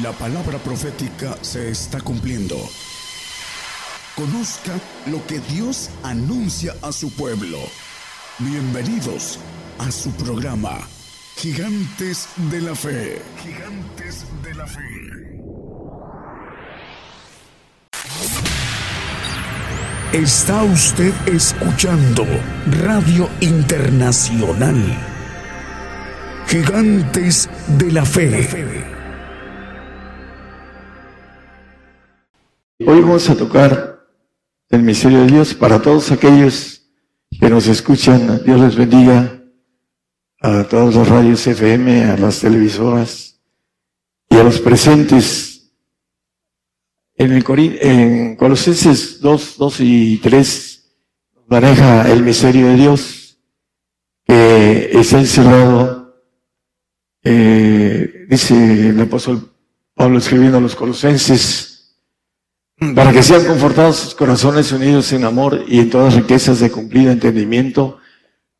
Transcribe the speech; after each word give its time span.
La 0.00 0.10
palabra 0.12 0.56
profética 0.56 1.36
se 1.42 1.70
está 1.70 2.00
cumpliendo. 2.00 2.56
Conozca 4.16 4.72
lo 5.04 5.24
que 5.26 5.38
Dios 5.40 5.90
anuncia 6.02 6.74
a 6.80 6.92
su 6.92 7.10
pueblo. 7.12 7.58
Bienvenidos 8.38 9.38
a 9.78 9.90
su 9.90 10.10
programa, 10.12 10.78
Gigantes 11.36 12.26
de 12.50 12.62
la 12.62 12.74
Fe. 12.74 13.20
Gigantes 13.42 14.24
de 14.42 14.54
la 14.54 14.66
Fe. 14.66 14.82
Está 20.14 20.62
usted 20.62 21.12
escuchando 21.28 22.24
Radio 22.82 23.28
Internacional. 23.40 24.98
Gigantes 26.48 27.50
de 27.76 27.92
la 27.92 28.06
Fe. 28.06 29.01
Hoy 32.84 33.00
vamos 33.00 33.30
a 33.30 33.36
tocar 33.36 34.08
el 34.68 34.82
misterio 34.82 35.20
de 35.20 35.26
Dios 35.26 35.54
para 35.54 35.80
todos 35.80 36.10
aquellos 36.10 36.82
que 37.38 37.48
nos 37.48 37.68
escuchan. 37.68 38.42
Dios 38.44 38.60
les 38.60 38.76
bendiga 38.76 39.40
a 40.40 40.64
todas 40.64 40.94
las 40.96 41.08
radios 41.08 41.46
FM, 41.46 42.04
a 42.04 42.16
las 42.16 42.40
televisoras 42.40 43.40
y 44.28 44.36
a 44.36 44.42
los 44.42 44.58
presentes. 44.60 45.72
En, 47.14 47.32
el 47.32 47.44
en 47.80 48.36
Colosenses 48.36 49.20
2, 49.20 49.56
2 49.58 49.80
y 49.80 50.18
3 50.18 50.92
maneja 51.46 52.10
el 52.10 52.22
misterio 52.22 52.68
de 52.68 52.74
Dios 52.74 53.38
que 54.24 54.90
está 54.92 55.20
encerrado, 55.20 56.16
eh, 57.22 58.26
dice 58.28 58.88
el 58.88 59.00
apóstol 59.00 59.52
Pablo 59.94 60.18
escribiendo 60.18 60.58
a 60.58 60.60
los 60.60 60.74
Colosenses, 60.74 61.71
para 62.94 63.12
que 63.12 63.22
sean 63.22 63.44
confortados 63.44 63.96
sus 63.96 64.14
corazones 64.14 64.72
unidos 64.72 65.12
en 65.12 65.24
amor 65.24 65.64
y 65.66 65.80
en 65.80 65.90
todas 65.90 66.14
riquezas 66.14 66.60
de 66.60 66.70
cumplido 66.70 67.12
entendimiento, 67.12 67.98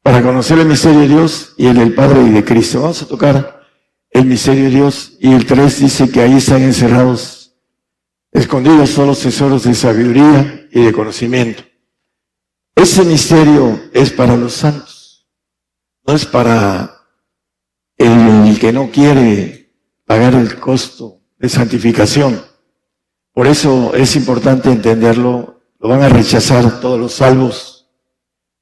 para 0.03 0.23
conocer 0.23 0.59
el 0.59 0.67
misterio 0.67 1.01
de 1.01 1.09
Dios 1.09 1.55
y 1.57 1.67
el 1.67 1.77
del 1.77 1.95
Padre 1.95 2.23
y 2.23 2.31
de 2.31 2.45
Cristo. 2.45 2.81
Vamos 2.81 3.03
a 3.03 3.07
tocar 3.07 3.63
el 4.11 4.25
misterio 4.25 4.65
de 4.65 4.71
Dios 4.71 5.17
y 5.21 5.33
el 5.33 5.47
3 5.47 5.81
dice 5.81 6.11
que 6.11 6.21
ahí 6.21 6.35
están 6.35 6.63
encerrados, 6.63 7.55
escondidos 8.33 8.95
todos 8.95 9.09
los 9.09 9.21
tesoros 9.21 9.63
de 9.63 9.75
sabiduría 9.75 10.67
y 10.73 10.83
de 10.83 10.93
conocimiento. 10.93 11.63
Ese 12.75 13.05
misterio 13.05 13.81
es 13.93 14.11
para 14.11 14.37
los 14.37 14.55
santos, 14.55 15.29
no 16.05 16.15
es 16.15 16.27
para 16.27 16.97
el 17.97 18.59
que 18.59 18.73
no 18.73 18.91
quiere 18.91 19.73
pagar 20.05 20.35
el 20.35 20.59
costo 20.59 21.21
de 21.39 21.49
santificación. 21.49 22.52
Por 23.33 23.47
eso 23.47 23.95
es 23.95 24.15
importante 24.17 24.71
entenderlo. 24.71 25.63
Lo 25.81 25.89
van 25.89 26.03
a 26.03 26.09
rechazar 26.09 26.81
todos 26.81 27.01
los 27.01 27.15
salvos, 27.15 27.89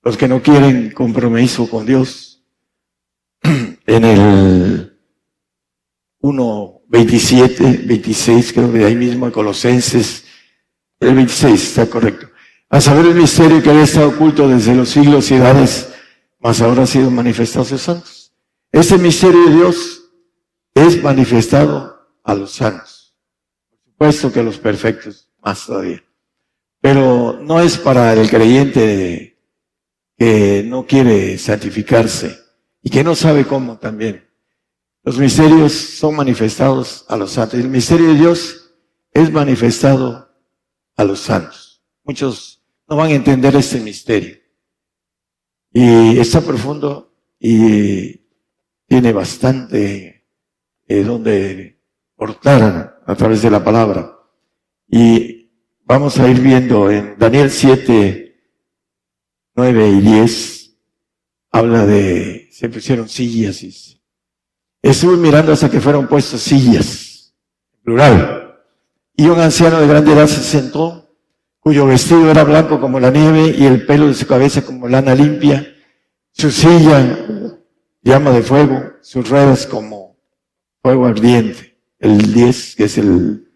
los 0.03 0.17
que 0.17 0.29
no 0.29 0.41
quieren 0.43 0.91
compromiso 0.93 1.69
con 1.69 1.87
Dios. 1.87 2.43
En 3.87 4.05
el 4.05 5.01
1, 6.21 6.83
27, 6.87 7.83
26, 7.87 8.53
creo 8.53 8.71
que 8.71 8.79
de 8.79 8.85
ahí 8.85 8.95
mismo, 8.95 9.33
Colosenses, 9.33 10.25
el 11.01 11.17
26 11.17 11.61
está 11.61 11.87
correcto. 11.87 12.29
A 12.69 12.81
saber 12.81 13.07
el 13.07 13.17
misterio 13.17 13.61
que 13.61 13.71
había 13.71 13.83
estado 13.83 14.11
oculto 14.11 14.49
desde 14.49 14.77
los 14.77 14.91
siglos 14.91 15.29
y 15.33 15.35
edades, 15.35 15.93
mas 16.39 16.61
ahora 16.61 16.85
ha 16.85 16.87
sido 16.87 17.11
manifestado 17.11 17.65
a 17.65 17.69
sus 17.69 17.83
santos. 17.83 18.33
Ese 18.71 18.97
misterio 18.97 19.45
de 19.47 19.57
Dios 19.57 20.05
es 20.73 21.03
manifestado 21.03 22.07
a 22.23 22.35
los 22.35 22.53
santos 22.53 23.00
puesto 24.01 24.33
que 24.33 24.43
los 24.43 24.57
perfectos 24.57 25.29
más 25.43 25.67
todavía. 25.67 26.03
Pero 26.81 27.39
no 27.39 27.61
es 27.61 27.77
para 27.77 28.15
el 28.15 28.31
creyente 28.31 29.39
que 30.17 30.65
no 30.67 30.87
quiere 30.87 31.37
santificarse 31.37 32.39
y 32.83 32.89
que 32.89 33.05
no 33.05 33.15
sabe 33.15 33.45
cómo 33.45 33.77
también. 33.77 34.27
Los 35.03 35.19
misterios 35.19 35.75
son 35.75 36.17
manifestados 36.17 37.05
a 37.09 37.17
los 37.19 37.33
santos. 37.33 37.61
El 37.61 37.69
misterio 37.69 38.09
de 38.09 38.15
Dios 38.15 38.73
es 39.13 39.31
manifestado 39.31 40.35
a 40.97 41.05
los 41.05 41.21
santos. 41.21 41.83
Muchos 42.03 42.63
no 42.89 42.97
van 42.97 43.11
a 43.11 43.15
entender 43.17 43.55
este 43.55 43.81
misterio. 43.81 44.39
Y 45.75 46.19
está 46.19 46.41
profundo 46.41 47.13
y 47.39 48.23
tiene 48.87 49.13
bastante 49.13 50.27
eh, 50.89 51.03
donde 51.03 51.83
portar 52.17 53.00
a 53.11 53.17
través 53.17 53.43
de 53.43 53.51
la 53.51 53.65
palabra. 53.65 54.17
Y 54.89 55.51
vamos 55.85 56.19
a 56.19 56.29
ir 56.29 56.41
viendo 56.41 56.91
en 56.91 57.17
Daniel 57.19 57.51
7, 57.51 58.41
9 59.57 59.89
y 59.89 60.01
10, 60.01 60.77
habla 61.51 61.87
de, 61.87 62.49
se 62.53 62.69
pusieron 62.69 63.09
sillas. 63.09 63.63
Y 63.63 64.01
estuve 64.81 65.17
mirando 65.17 65.53
hasta 65.53 65.69
que 65.69 65.81
fueron 65.81 66.07
puestas 66.07 66.41
sillas, 66.41 67.35
plural. 67.83 68.61
Y 69.17 69.27
un 69.27 69.41
anciano 69.41 69.81
de 69.81 69.89
grande 69.89 70.13
edad 70.13 70.29
se 70.29 70.43
sentó, 70.43 71.17
cuyo 71.59 71.87
vestido 71.87 72.31
era 72.31 72.45
blanco 72.45 72.81
como 72.81 73.01
la 73.01 73.11
nieve 73.11 73.57
y 73.59 73.67
el 73.67 73.87
pelo 73.87 74.07
de 74.07 74.15
su 74.15 74.27
cabeza 74.27 74.65
como 74.65 74.89
lana 74.89 75.17
limpia, 75.17 75.67
su 76.31 76.51
silla 76.53 77.19
llama 78.03 78.31
de 78.31 78.43
fuego, 78.43 78.93
sus 79.03 79.29
ruedas 79.29 79.67
como 79.67 80.17
fuego 80.81 81.07
ardiente 81.07 81.70
el 82.01 82.33
10, 82.33 82.77
que 82.77 82.85
es 82.85 82.99
el 82.99 83.47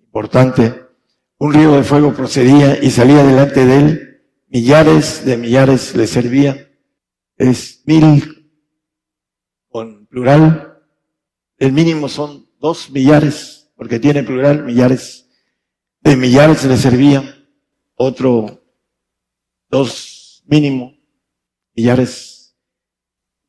importante, 0.00 0.86
un 1.38 1.54
río 1.54 1.72
de 1.72 1.84
fuego 1.84 2.12
procedía 2.14 2.82
y 2.82 2.90
salía 2.90 3.22
delante 3.22 3.64
de 3.64 3.78
él, 3.78 4.22
millares 4.48 5.24
de 5.24 5.36
millares 5.36 5.94
le 5.94 6.06
servían, 6.06 6.68
es 7.36 7.82
mil 7.86 8.52
con 9.68 10.06
plural, 10.06 10.78
el 11.58 11.72
mínimo 11.72 12.08
son 12.08 12.48
dos 12.58 12.90
millares, 12.90 13.70
porque 13.76 14.00
tiene 14.00 14.22
plural, 14.22 14.64
millares 14.64 15.28
de 16.00 16.16
millares 16.16 16.64
le 16.64 16.76
servían, 16.76 17.48
otro 17.94 18.62
dos 19.68 20.42
mínimo, 20.46 20.94
millares, 21.76 22.56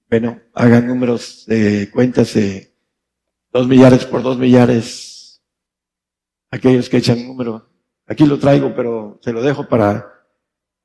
bueno, 0.10 0.42
hagan 0.54 0.88
números 0.88 1.46
de 1.48 1.90
cuentas 1.90 2.34
de 2.34 2.71
Dos 3.52 3.68
millares 3.68 4.06
por 4.06 4.24
dos 4.24 4.38
millares. 4.38 5.42
Aquellos 6.50 6.90
que 6.90 6.98
echan 6.98 7.28
número. 7.28 7.70
Aquí 8.08 8.26
lo 8.26 8.40
traigo, 8.40 8.74
pero 8.76 9.20
se 9.22 9.34
lo 9.34 9.42
dejo 9.42 9.68
para 9.68 10.08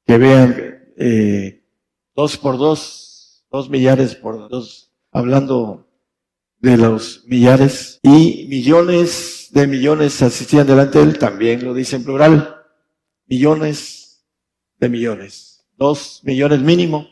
que 0.05 0.19
vean 0.19 0.57
eh, 0.97 1.65
dos 2.15 2.37
por 2.39 2.57
dos, 2.57 3.45
dos 3.51 3.69
millares 3.69 4.15
por 4.15 4.49
dos, 4.49 4.93
hablando 5.11 5.89
de 6.59 6.77
los 6.77 7.25
millares. 7.27 8.01
Y 8.03 8.47
millones 8.49 9.49
de 9.53 9.67
millones 9.67 10.23
asistían 10.23 10.67
delante 10.67 10.99
de 10.99 11.05
él, 11.05 11.19
también 11.19 11.65
lo 11.65 11.75
dice 11.75 11.97
en 11.97 12.05
plural. 12.05 12.57
Millones 13.27 14.27
de 14.79 14.89
millones. 14.89 15.67
Dos 15.77 16.23
millones 16.25 16.61
mínimo, 16.61 17.09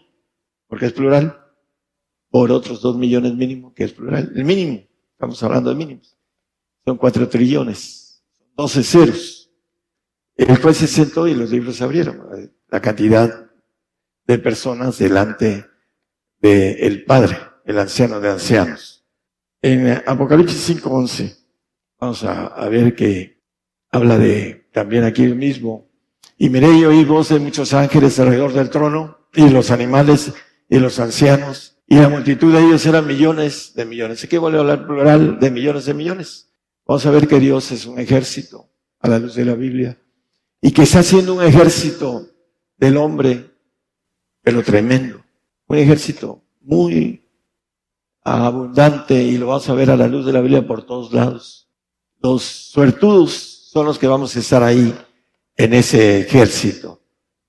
porque 0.67 0.87
es 0.87 0.93
plural, 0.93 1.41
por 2.31 2.51
otros 2.51 2.81
dos 2.81 2.97
millones 2.97 3.35
mínimo, 3.35 3.75
que 3.75 3.85
es 3.85 3.93
plural. 3.93 4.33
El 4.35 4.45
mínimo. 4.45 4.85
Estamos 5.15 5.43
hablando 5.43 5.71
de 5.71 5.77
mínimos. 5.77 6.19
Son 6.85 6.97
cuatro 6.97 7.29
trillones, 7.29 8.23
doce 8.57 8.83
ceros. 8.83 9.51
El 10.37 10.57
juez 10.61 10.79
se 10.79 10.87
sentó 10.87 11.27
y 11.29 11.35
los 11.35 11.51
libros 11.51 11.77
se 11.77 11.85
abrieron. 11.85 12.53
La 12.69 12.81
cantidad 12.81 13.51
de 14.27 14.39
personas 14.39 14.99
delante 14.99 15.67
del 16.41 17.05
Padre, 17.05 17.39
el 17.65 17.79
anciano 17.79 18.21
de 18.21 18.31
ancianos. 18.31 19.07
En 19.63 20.03
Apocalipsis 20.07 20.83
5.11, 20.83 21.37
vamos 21.99 22.25
a, 22.25 22.69
ver 22.69 22.95
que 22.95 23.41
habla 23.91 24.19
de 24.19 24.69
también 24.73 25.05
aquí 25.05 25.23
mismo. 25.29 25.89
Y 26.37 26.51
miré 26.51 26.77
y 26.77 26.85
oí 26.85 27.05
voz 27.05 27.29
de 27.29 27.39
muchos 27.39 27.73
ángeles 27.73 28.19
alrededor 28.19 28.53
del 28.53 28.69
trono 28.69 29.29
y 29.33 29.49
los 29.49 29.71
animales 29.71 30.35
y 30.69 30.79
los 30.81 30.99
ancianos 30.99 31.74
y 31.87 31.97
la 31.97 32.09
multitud 32.09 32.53
de 32.53 32.65
ellos 32.65 32.85
eran 32.87 33.07
millones 33.07 33.75
de 33.75 33.85
millones. 33.85 34.25
Aquí 34.25 34.37
vuelve 34.39 34.59
a 34.59 34.63
hablar 34.63 34.87
plural 34.87 35.39
de 35.39 35.51
millones 35.51 35.85
de 35.85 35.95
millones. 35.95 36.51
Vamos 36.87 37.05
a 37.07 37.11
ver 37.11 37.29
que 37.29 37.39
Dios 37.39 37.71
es 37.73 37.87
un 37.87 37.99
ejército 37.99 38.71
a 39.01 39.09
la 39.09 39.19
luz 39.19 39.35
de 39.35 39.45
la 39.45 39.55
Biblia. 39.55 39.99
Y 40.61 40.73
que 40.73 40.83
está 40.83 41.01
haciendo 41.01 41.35
un 41.35 41.43
ejército 41.43 42.27
del 42.79 42.97
hombre, 42.97 43.51
pero 44.43 44.63
tremendo. 44.63 45.23
Un 45.67 45.77
ejército 45.79 46.43
muy 46.63 47.29
abundante 48.23 49.23
y 49.23 49.37
lo 49.37 49.49
vamos 49.49 49.69
a 49.69 49.75
ver 49.75 49.91
a 49.91 49.97
la 49.97 50.09
luz 50.09 50.25
de 50.25 50.33
la 50.33 50.41
Biblia 50.41 50.67
por 50.67 50.87
todos 50.87 51.13
lados. 51.13 51.69
Los 52.23 52.43
suertudos 52.43 53.69
son 53.71 53.85
los 53.85 53.99
que 53.99 54.07
vamos 54.07 54.35
a 54.35 54.39
estar 54.39 54.63
ahí 54.63 54.95
en 55.57 55.75
ese 55.75 56.21
ejército 56.21 57.03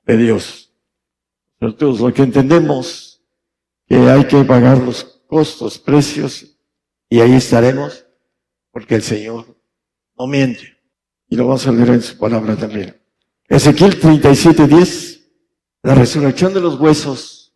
de 0.05 0.17
Dios. 0.17 0.73
Suertudos, 1.59 2.01
lo 2.01 2.13
que 2.13 2.23
entendemos 2.23 3.14
que 3.87 3.97
hay 3.97 4.25
que 4.25 4.43
pagar 4.43 4.79
los 4.79 5.03
costos, 5.27 5.77
precios, 5.77 6.57
y 7.09 7.19
ahí 7.19 7.33
estaremos, 7.33 8.05
porque 8.71 8.95
el 8.95 9.03
Señor 9.03 9.57
no 10.17 10.27
miente. 10.27 10.77
Y 11.29 11.35
lo 11.35 11.47
vamos 11.47 11.65
a 11.67 11.71
leer 11.71 11.89
en 11.89 12.01
su 12.01 12.17
palabra 12.17 12.55
también. 12.55 13.01
Ezequiel 13.47 13.99
37, 13.99 14.67
10. 14.67 15.21
La 15.83 15.95
resurrección 15.95 16.53
de 16.53 16.61
los 16.61 16.79
huesos. 16.79 17.53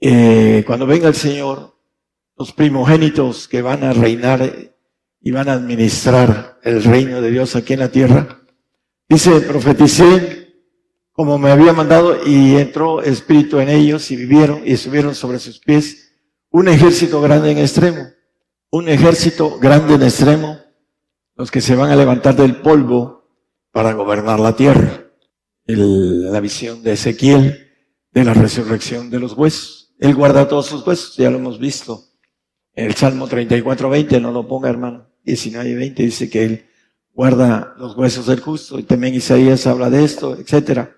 Eh, 0.00 0.64
cuando 0.66 0.86
venga 0.86 1.08
el 1.08 1.14
Señor, 1.14 1.78
los 2.36 2.52
primogénitos 2.52 3.46
que 3.48 3.62
van 3.62 3.84
a 3.84 3.92
reinar 3.92 4.72
y 5.20 5.30
van 5.30 5.48
a 5.48 5.52
administrar 5.52 6.58
el 6.62 6.82
reino 6.82 7.20
de 7.20 7.30
Dios 7.30 7.54
aquí 7.54 7.74
en 7.74 7.80
la 7.80 7.90
tierra. 7.90 8.40
Dice, 9.08 9.40
profeticé 9.40 10.49
como 11.20 11.36
me 11.36 11.50
había 11.50 11.74
mandado 11.74 12.26
y 12.26 12.56
entró 12.56 13.02
espíritu 13.02 13.58
en 13.58 13.68
ellos 13.68 14.10
y 14.10 14.16
vivieron 14.16 14.62
y 14.64 14.78
subieron 14.78 15.14
sobre 15.14 15.38
sus 15.38 15.58
pies 15.58 16.14
un 16.48 16.66
ejército 16.66 17.20
grande 17.20 17.50
en 17.50 17.58
extremo, 17.58 18.06
un 18.70 18.88
ejército 18.88 19.58
grande 19.58 19.96
en 19.96 20.02
extremo, 20.02 20.58
los 21.36 21.50
que 21.50 21.60
se 21.60 21.76
van 21.76 21.90
a 21.90 21.96
levantar 21.96 22.34
del 22.36 22.62
polvo 22.62 23.28
para 23.70 23.92
gobernar 23.92 24.40
la 24.40 24.56
tierra. 24.56 25.10
la 25.66 26.40
visión 26.40 26.82
de 26.82 26.92
Ezequiel 26.92 27.68
de 28.12 28.24
la 28.24 28.32
resurrección 28.32 29.10
de 29.10 29.18
los 29.18 29.34
huesos. 29.34 29.94
Él 29.98 30.14
guarda 30.14 30.48
todos 30.48 30.68
sus 30.68 30.86
huesos, 30.86 31.18
ya 31.18 31.30
lo 31.30 31.36
hemos 31.36 31.58
visto. 31.58 32.02
En 32.72 32.86
el 32.86 32.94
Salmo 32.94 33.28
34, 33.28 33.90
20, 33.90 34.20
no 34.20 34.32
lo 34.32 34.48
ponga 34.48 34.70
hermano, 34.70 35.06
19 35.24 35.68
y 35.68 35.74
20 35.74 36.02
dice 36.02 36.30
que 36.30 36.44
él 36.46 36.66
guarda 37.12 37.74
los 37.76 37.94
huesos 37.94 38.24
del 38.24 38.40
justo 38.40 38.78
y 38.78 38.84
también 38.84 39.14
Isaías 39.14 39.66
habla 39.66 39.90
de 39.90 40.02
esto, 40.02 40.34
etcétera. 40.34 40.96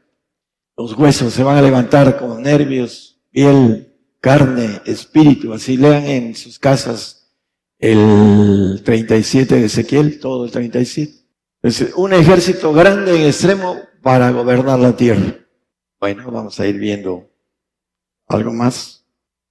Los 0.76 0.96
huesos 0.96 1.32
se 1.32 1.42
van 1.42 1.56
a 1.56 1.62
levantar 1.62 2.19
con 2.19 2.42
nervios, 2.42 3.20
piel, 3.30 3.94
carne, 4.20 4.80
espíritu. 4.86 5.52
Así 5.52 5.76
lean 5.76 6.04
en 6.06 6.34
sus 6.34 6.58
casas 6.58 7.30
el 7.78 8.80
37 8.84 9.56
de 9.56 9.64
Ezequiel, 9.66 10.20
todo 10.20 10.44
el 10.44 10.50
37. 10.50 11.12
Es 11.62 11.92
un 11.96 12.12
ejército 12.12 12.72
grande 12.72 13.16
en 13.16 13.26
extremo 13.26 13.76
para 14.00 14.30
gobernar 14.30 14.78
la 14.80 14.96
tierra. 14.96 15.36
Bueno, 16.00 16.30
vamos 16.30 16.58
a 16.58 16.66
ir 16.66 16.78
viendo 16.78 17.30
algo 18.26 18.52
más. 18.52 19.04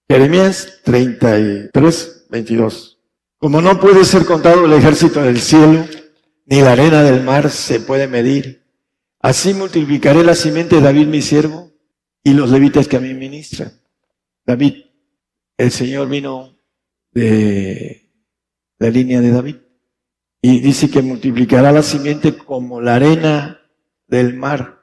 Jeremías 0.10 0.80
33, 0.84 2.28
22. 2.30 3.00
Como 3.38 3.62
no 3.62 3.80
puede 3.80 4.04
ser 4.06 4.26
contado 4.26 4.66
el 4.66 4.74
ejército 4.74 5.22
del 5.22 5.40
cielo, 5.40 5.86
ni 6.46 6.62
la 6.62 6.74
arena 6.74 7.04
del 7.04 7.24
mar 7.24 7.50
se 7.50 7.80
puede 7.80 8.08
medir, 8.08 8.61
Así 9.22 9.54
multiplicaré 9.54 10.24
la 10.24 10.34
simiente 10.34 10.78
de 10.78 10.82
David 10.82 11.08
mi 11.08 11.22
siervo 11.22 11.72
y 12.24 12.34
los 12.34 12.50
levitas 12.50 12.88
que 12.88 12.98
a 12.98 13.00
mí 13.00 13.14
ministran. 13.14 13.72
David, 14.46 14.86
el 15.58 15.72
Señor 15.72 16.10
vino 16.10 16.58
de 17.12 18.10
la 18.80 18.90
línea 18.90 19.22
de 19.22 19.32
David 19.32 19.58
y 20.42 20.60
dice 20.60 20.90
que 20.90 21.04
multiplicará 21.04 21.72
la 21.72 21.84
simiente 21.84 22.36
como 22.36 22.82
la 22.82 22.96
arena 22.96 23.62
del 24.08 24.34
mar. 24.34 24.82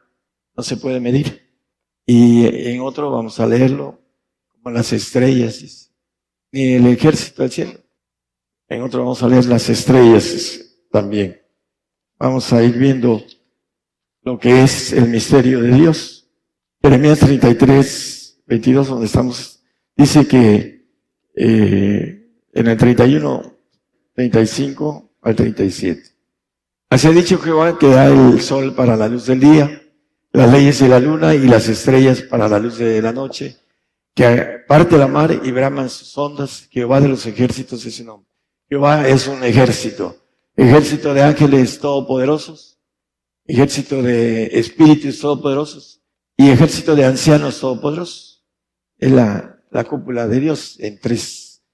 No 0.57 0.63
se 0.63 0.77
puede 0.77 1.01
medir. 1.01 1.49
Y 2.07 2.47
en 2.71 2.81
otro 2.81 3.11
vamos 3.11 3.41
a 3.41 3.47
leerlo 3.47 4.01
como 4.53 4.71
las 4.71 4.93
estrellas, 4.93 5.93
ni 6.53 6.75
el 6.75 6.87
ejército 6.87 7.43
del 7.43 7.51
cielo. 7.51 7.81
En 8.69 8.83
otro 8.83 9.01
vamos 9.01 9.23
a 9.23 9.29
leer 9.29 9.47
las 9.47 9.69
estrellas 9.69 10.61
también. 10.93 11.43
Vamos 12.19 12.53
a 12.53 12.63
ir 12.63 12.79
viendo 12.79 13.23
lo 14.29 14.39
que 14.39 14.63
es 14.63 14.93
el 14.93 15.09
misterio 15.09 15.63
de 15.63 15.73
Dios. 15.73 16.29
Jeremías 16.83 17.19
33, 17.19 18.43
22, 18.47 18.89
donde 18.89 19.07
estamos, 19.07 19.63
dice 19.97 20.29
que 20.29 20.87
eh, 21.35 22.29
en 22.53 22.67
el 22.67 22.77
31, 22.77 23.57
35 24.15 25.13
al 25.23 25.35
37. 25.35 26.03
Así 26.91 27.07
ha 27.07 27.11
dicho 27.11 27.39
Jehová 27.39 27.79
que 27.79 27.89
da 27.89 28.09
el 28.09 28.43
sol 28.43 28.75
para 28.75 28.99
la 28.99 29.09
luz 29.09 29.25
del 29.25 29.41
día, 29.41 29.83
las 30.33 30.53
leyes 30.53 30.79
de 30.81 30.89
la 30.91 31.01
luna 31.01 31.35
y 31.35 31.47
las 31.47 31.67
estrellas 31.71 32.21
para 32.21 32.51
la 32.51 32.59
luz 32.59 32.77
de 32.77 33.01
la 33.01 33.13
noche, 33.13 33.57
que 34.15 34.59
parte 34.69 34.99
la 34.99 35.09
mar 35.09 35.41
y 35.43 35.51
braman 35.53 35.89
sus 35.89 36.19
ondas, 36.19 36.69
Jehová 36.71 37.01
de 37.01 37.09
los 37.09 37.25
ejércitos 37.25 37.87
es 37.87 37.95
su 37.95 38.05
nombre. 38.05 38.29
Jehová 38.69 39.09
es 39.09 39.27
un 39.27 39.43
ejército, 39.43 40.19
ejército 40.55 41.15
de 41.15 41.23
ángeles 41.23 41.79
todopoderosos, 41.79 42.78
ejército 43.49 44.03
de 44.03 44.45
espíritus 44.59 45.19
todopoderosos 45.21 46.03
y 46.37 46.51
ejército 46.51 46.95
de 46.95 47.07
ancianos 47.07 47.59
todopoderosos. 47.59 48.47
Es 48.99 49.11
la, 49.11 49.61
la 49.71 49.85
cúpula 49.85 50.29
de 50.29 50.39
Dios 50.39 50.77
en 50.79 51.01
tres 51.01 51.65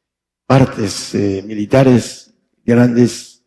partes 0.47 1.15
eh, 1.15 1.43
militares, 1.44 2.32
grandes 2.65 3.44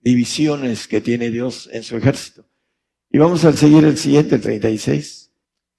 divisiones 0.00 0.88
que 0.88 1.00
tiene 1.00 1.30
Dios 1.30 1.68
en 1.72 1.84
su 1.84 1.96
ejército. 1.96 2.44
Y 3.08 3.18
vamos 3.18 3.44
a 3.44 3.52
seguir 3.52 3.84
el 3.84 3.96
siguiente, 3.96 4.36
el 4.36 4.40
36. 4.40 5.32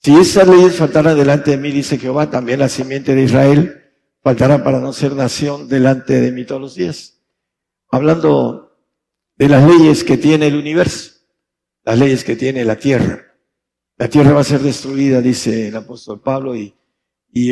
Si 0.04 0.16
esas 0.16 0.48
leyes 0.48 0.76
faltaran 0.76 1.18
delante 1.18 1.52
de 1.52 1.58
mí, 1.58 1.72
dice 1.72 1.98
Jehová, 1.98 2.30
también 2.30 2.60
la 2.60 2.70
simiente 2.70 3.14
de 3.14 3.24
Israel 3.24 3.82
faltará 4.24 4.64
para 4.64 4.80
no 4.80 4.94
ser 4.94 5.14
nación 5.14 5.68
delante 5.68 6.22
de 6.22 6.32
mí 6.32 6.46
todos 6.46 6.62
los 6.62 6.76
días. 6.76 7.22
Hablando 7.90 8.78
de 9.36 9.50
las 9.50 9.68
leyes 9.68 10.04
que 10.04 10.18
tiene 10.18 10.48
el 10.48 10.56
universo 10.56 11.21
las 11.84 11.98
leyes 11.98 12.24
que 12.24 12.36
tiene 12.36 12.66
la 12.66 12.78
tierra. 12.78 13.36
La 13.98 14.10
tierra 14.10 14.34
va 14.34 14.42
a 14.42 14.46
ser 14.46 14.62
destruida, 14.62 15.22
dice 15.22 15.68
el 15.68 15.76
apóstol 15.76 16.22
Pablo 16.22 16.56
y, 16.56 16.74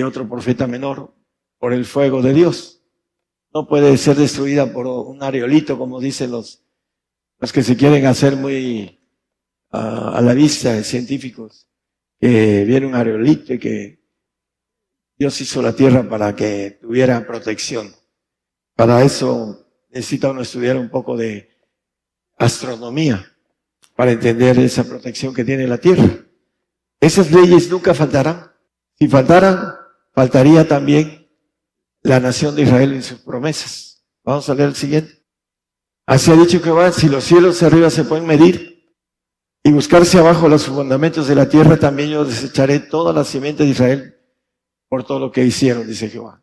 otro 0.02 0.28
profeta 0.28 0.68
menor, 0.68 1.14
por 1.58 1.74
el 1.74 1.86
fuego 1.86 2.22
de 2.22 2.34
Dios. 2.34 2.82
No 3.54 3.68
puede 3.68 3.98
ser 3.98 4.18
destruida 4.18 4.72
por 4.72 4.88
un 4.88 5.24
areolito, 5.24 5.78
como 5.78 6.00
dicen 6.00 6.32
los, 6.32 6.64
los 7.40 7.52
que 7.52 7.64
se 7.64 7.76
quieren 7.76 8.06
hacer 8.06 8.36
muy 8.36 9.00
a 9.72 10.20
la 10.22 10.34
vista, 10.34 10.84
científicos, 10.84 11.68
que 12.20 12.64
viene 12.66 12.88
un 12.88 12.96
areolito 12.96 13.54
y 13.54 13.60
que 13.60 14.00
Dios 15.18 15.40
hizo 15.42 15.62
la 15.62 15.76
tierra 15.76 16.08
para 16.08 16.36
que 16.36 16.80
tuviera 16.82 17.26
protección. 17.26 17.94
Para 18.76 19.04
eso 19.04 19.68
necesita 19.90 20.32
uno 20.32 20.42
estudiar 20.42 20.78
un 20.78 20.90
poco 20.90 21.16
de 21.16 21.50
astronomía 22.38 23.29
para 24.00 24.14
entender 24.14 24.58
esa 24.60 24.86
protección 24.86 25.34
que 25.34 25.44
tiene 25.44 25.68
la 25.68 25.78
tierra. 25.78 26.08
Esas 27.02 27.34
leyes 27.34 27.70
nunca 27.70 27.94
faltarán. 27.94 28.50
Si 28.98 29.10
faltaran, 29.10 29.76
faltaría 30.14 30.66
también 30.66 31.30
la 32.02 32.22
nación 32.22 32.56
de 32.56 32.62
Israel 32.62 32.94
en 32.94 33.04
sus 33.04 33.20
promesas. 33.20 34.06
Vamos 34.24 34.48
a 34.48 34.56
leer 34.56 34.70
el 34.70 34.76
siguiente. 34.76 35.22
Así 36.06 36.32
ha 36.32 36.36
dicho 36.38 36.62
Jehová, 36.62 36.94
si 36.94 37.10
los 37.10 37.26
cielos 37.26 37.62
arriba 37.62 37.90
se 37.90 38.06
pueden 38.06 38.26
medir 38.26 38.90
y 39.64 39.72
buscarse 39.74 40.18
abajo 40.18 40.48
los 40.48 40.68
fundamentos 40.68 41.28
de 41.28 41.36
la 41.36 41.50
tierra, 41.50 41.76
también 41.76 42.12
yo 42.12 42.24
desecharé 42.24 42.80
toda 42.80 43.12
la 43.12 43.26
simiente 43.26 43.64
de 43.64 43.70
Israel 43.72 44.16
por 44.88 45.04
todo 45.04 45.20
lo 45.20 45.30
que 45.30 45.44
hicieron, 45.44 45.86
dice 45.86 46.08
Jehová. 46.08 46.42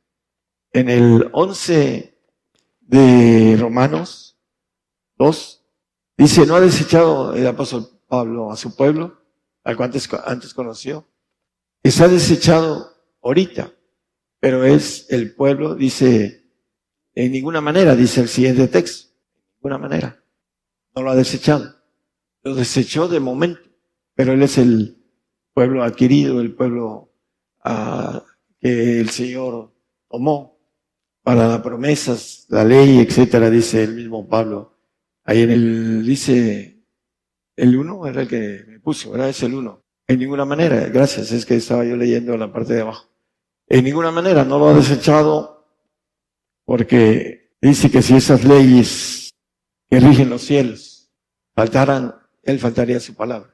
En 0.73 0.91
el 0.91 1.31
11 1.33 2.21
de 2.83 3.57
Romanos 3.59 4.39
2, 5.17 5.56
Dice, 6.17 6.47
no 6.47 6.57
ha 6.57 6.61
desechado 6.61 7.35
el 7.35 7.47
apóstol 7.47 7.89
Pablo 8.09 8.51
a 8.51 8.57
su 8.57 8.75
pueblo, 8.75 9.21
al 9.65 9.77
cual 9.77 9.89
antes, 9.89 10.09
antes 10.25 10.55
conoció. 10.55 11.07
Está 11.83 12.09
desechado 12.09 12.91
ahorita, 13.23 13.73
pero 14.41 14.65
es 14.65 15.07
el 15.11 15.35
pueblo, 15.35 15.75
dice, 15.75 16.47
en 17.15 17.33
ninguna 17.33 17.61
manera, 17.61 17.95
dice 17.95 18.23
el 18.23 18.29
siguiente 18.29 18.67
texto, 18.69 19.13
en 19.13 19.57
ninguna 19.57 19.79
manera. 19.79 20.23
No 20.95 21.03
lo 21.03 21.11
ha 21.11 21.17
desechado. 21.17 21.75
Lo 22.43 22.55
desechó 22.55 23.09
de 23.09 23.21
momento, 23.21 23.61
pero 24.15 24.33
él 24.33 24.43
es 24.43 24.57
el 24.57 24.97
pueblo 25.53 25.83
adquirido, 25.85 26.41
el 26.41 26.55
pueblo 26.55 27.13
ah, 27.63 28.23
que 28.59 29.01
el 29.01 29.11
Señor 29.11 29.75
tomó 30.09 30.59
para 31.23 31.49
las 31.49 31.61
promesas, 31.61 32.47
la 32.49 32.65
ley, 32.65 33.01
etcétera, 33.01 33.51
dice 33.51 33.83
el 33.83 33.95
mismo 33.95 34.27
Pablo 34.27 34.75
Ahí 35.26 35.42
en 35.42 35.50
el, 35.50 36.06
dice, 36.06 36.85
el 37.56 37.76
uno 37.76 38.06
era 38.06 38.23
el 38.23 38.28
que 38.28 38.64
me 38.68 38.78
puso, 38.78 39.11
¿verdad? 39.11 39.28
Es 39.28 39.42
el 39.42 39.54
uno. 39.54 39.83
En 40.06 40.21
ninguna 40.21 40.45
manera, 40.45 40.87
gracias, 40.88 41.33
es 41.33 41.45
que 41.45 41.56
estaba 41.56 41.85
yo 41.85 41.97
leyendo 41.97 42.37
la 42.37 42.52
parte 42.52 42.75
de 42.75 42.83
abajo. 42.83 43.11
En 43.68 43.85
ninguna 43.85 44.12
manera 44.12 44.45
no 44.45 44.59
lo 44.61 44.68
ha 44.68 44.75
desechado 44.75 45.66
porque 46.64 47.56
dice 47.61 47.90
que 47.90 48.02
si 48.02 48.14
esas 48.14 48.45
leyes 48.45 49.35
que 49.90 49.99
rigen 49.99 50.30
los 50.30 50.42
cielos 50.42 51.11
faltaran, 51.56 52.14
él 52.45 52.61
faltaría 52.61 53.00
su 53.00 53.14
palabra. 53.14 53.52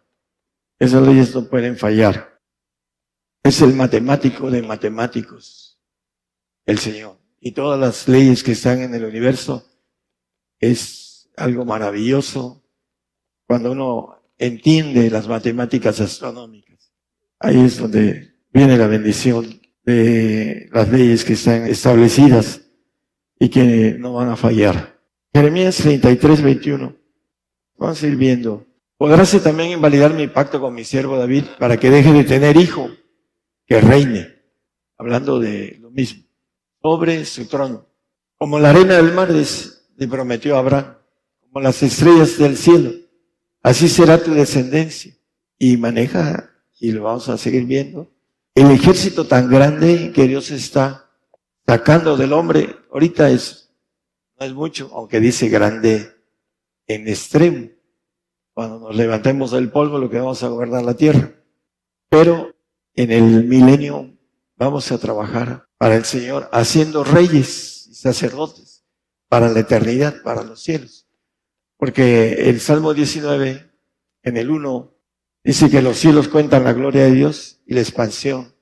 Esas 0.79 1.07
leyes 1.07 1.35
no 1.35 1.49
pueden 1.49 1.79
fallar. 1.79 2.39
Es 3.43 3.63
el 3.63 3.75
matemático 3.75 4.51
de 4.51 4.61
matemáticos, 4.61 5.81
el 6.67 6.79
Señor. 6.79 7.17
Y 7.41 7.53
todas 7.53 7.81
las 7.81 8.09
leyes 8.09 8.43
que 8.43 8.53
están 8.53 8.83
en 8.83 8.95
el 8.95 9.07
universo 9.07 9.67
es 10.61 11.02
algo 11.43 11.65
maravilloso 11.65 12.63
cuando 13.47 13.73
uno 13.73 14.23
entiende 14.39 15.11
las 15.11 15.29
matemáticas 15.29 16.01
astronómicas. 16.01 16.93
Ahí 17.39 17.61
es 17.61 17.79
donde 17.79 18.35
viene 18.53 18.79
la 18.79 18.87
bendición 18.87 19.61
de 19.85 20.69
las 20.73 20.89
leyes 20.89 21.25
que 21.25 21.33
están 21.33 21.67
establecidas 21.67 22.63
y 23.39 23.49
que 23.49 23.97
no 23.99 24.15
van 24.15 24.29
a 24.29 24.37
fallar. 24.37 25.01
Jeremías 25.35 25.77
33, 25.77 26.43
21. 26.43 26.97
Vamos 27.77 28.03
a 28.03 28.07
ir 28.07 28.17
viendo. 28.17 28.65
Podráse 28.97 29.41
también 29.41 29.71
invalidar 29.71 30.15
mi 30.15 30.29
pacto 30.29 30.61
con 30.61 30.75
mi 30.75 30.85
siervo 30.85 31.19
David 31.19 31.45
para 31.59 31.77
que 31.77 31.91
deje 31.91 32.13
de 32.13 32.23
tener 32.23 32.57
hijo, 32.57 32.89
que 33.67 33.81
reine, 33.81 34.29
hablando 34.97 35.41
de 35.41 35.79
lo 35.81 35.91
mismo, 35.91 36.23
sobre 36.81 37.25
su 37.25 37.49
trono. 37.49 37.89
Como 38.39 38.61
la 38.61 38.71
arena 38.71 38.97
del 38.97 39.13
mar 39.13 39.31
le 39.31 40.09
prometió 40.09 40.55
a 40.55 40.61
Abraham, 40.61 41.02
como 41.53 41.65
las 41.65 41.83
estrellas 41.83 42.39
del 42.39 42.57
cielo, 42.57 42.93
así 43.63 43.87
será 43.89 44.23
tu 44.23 44.33
descendencia. 44.33 45.15
Y 45.59 45.77
maneja, 45.77 46.51
y 46.81 46.93
lo 46.93 47.05
vamos 47.05 47.29
a 47.29 47.37
seguir 47.37 47.67
viendo, 47.67 48.11
el 48.55 48.71
ejército 48.71 49.27
tan 49.27 49.51
grande 49.51 50.13
que 50.15 50.27
Dios 50.27 50.51
está 50.51 51.11
sacando 51.67 52.17
del 52.17 52.33
hombre, 52.33 52.75
ahorita 52.91 53.31
es, 53.31 53.71
no 54.41 54.47
es 54.47 54.55
mucho, 54.55 54.91
aunque 54.95 55.21
dice 55.21 55.49
grande 55.49 56.11
en 56.87 57.07
extremo. 57.07 57.69
Cuando 58.55 58.81
nos 58.81 58.97
levantemos 58.97 59.51
del 59.51 59.71
polvo, 59.71 59.99
lo 59.99 60.09
que 60.11 60.19
vamos 60.19 60.43
a 60.43 60.49
gobernar 60.49 60.83
la 60.83 60.95
tierra. 60.95 61.35
Pero 62.09 62.55
en 62.95 63.13
el 63.13 63.45
milenio 63.45 64.11
vamos 64.57 64.91
a 64.91 64.99
trabajar 64.99 65.69
para 65.77 65.97
el 65.97 66.05
Señor, 66.05 66.49
haciendo 66.53 67.05
reyes 67.05 67.89
y 67.91 67.95
sacerdotes 67.95 68.85
para 69.29 69.49
la 69.51 69.61
eternidad, 69.61 70.23
para 70.23 70.43
los 70.43 70.63
cielos. 70.63 71.02
Porque 71.83 72.49
el 72.49 72.61
Salmo 72.61 72.95
19, 72.95 73.69
en 74.23 74.37
el 74.37 74.51
1, 74.51 74.95
dice 75.43 75.69
que 75.69 75.83
los 75.83 75.97
cielos 75.97 76.29
cuentan 76.29 76.63
la 76.63 76.75
gloria 76.75 77.03
de 77.03 77.11
Dios 77.11 77.61
y 77.67 77.75
la 77.75 77.81
expansión 77.81 78.55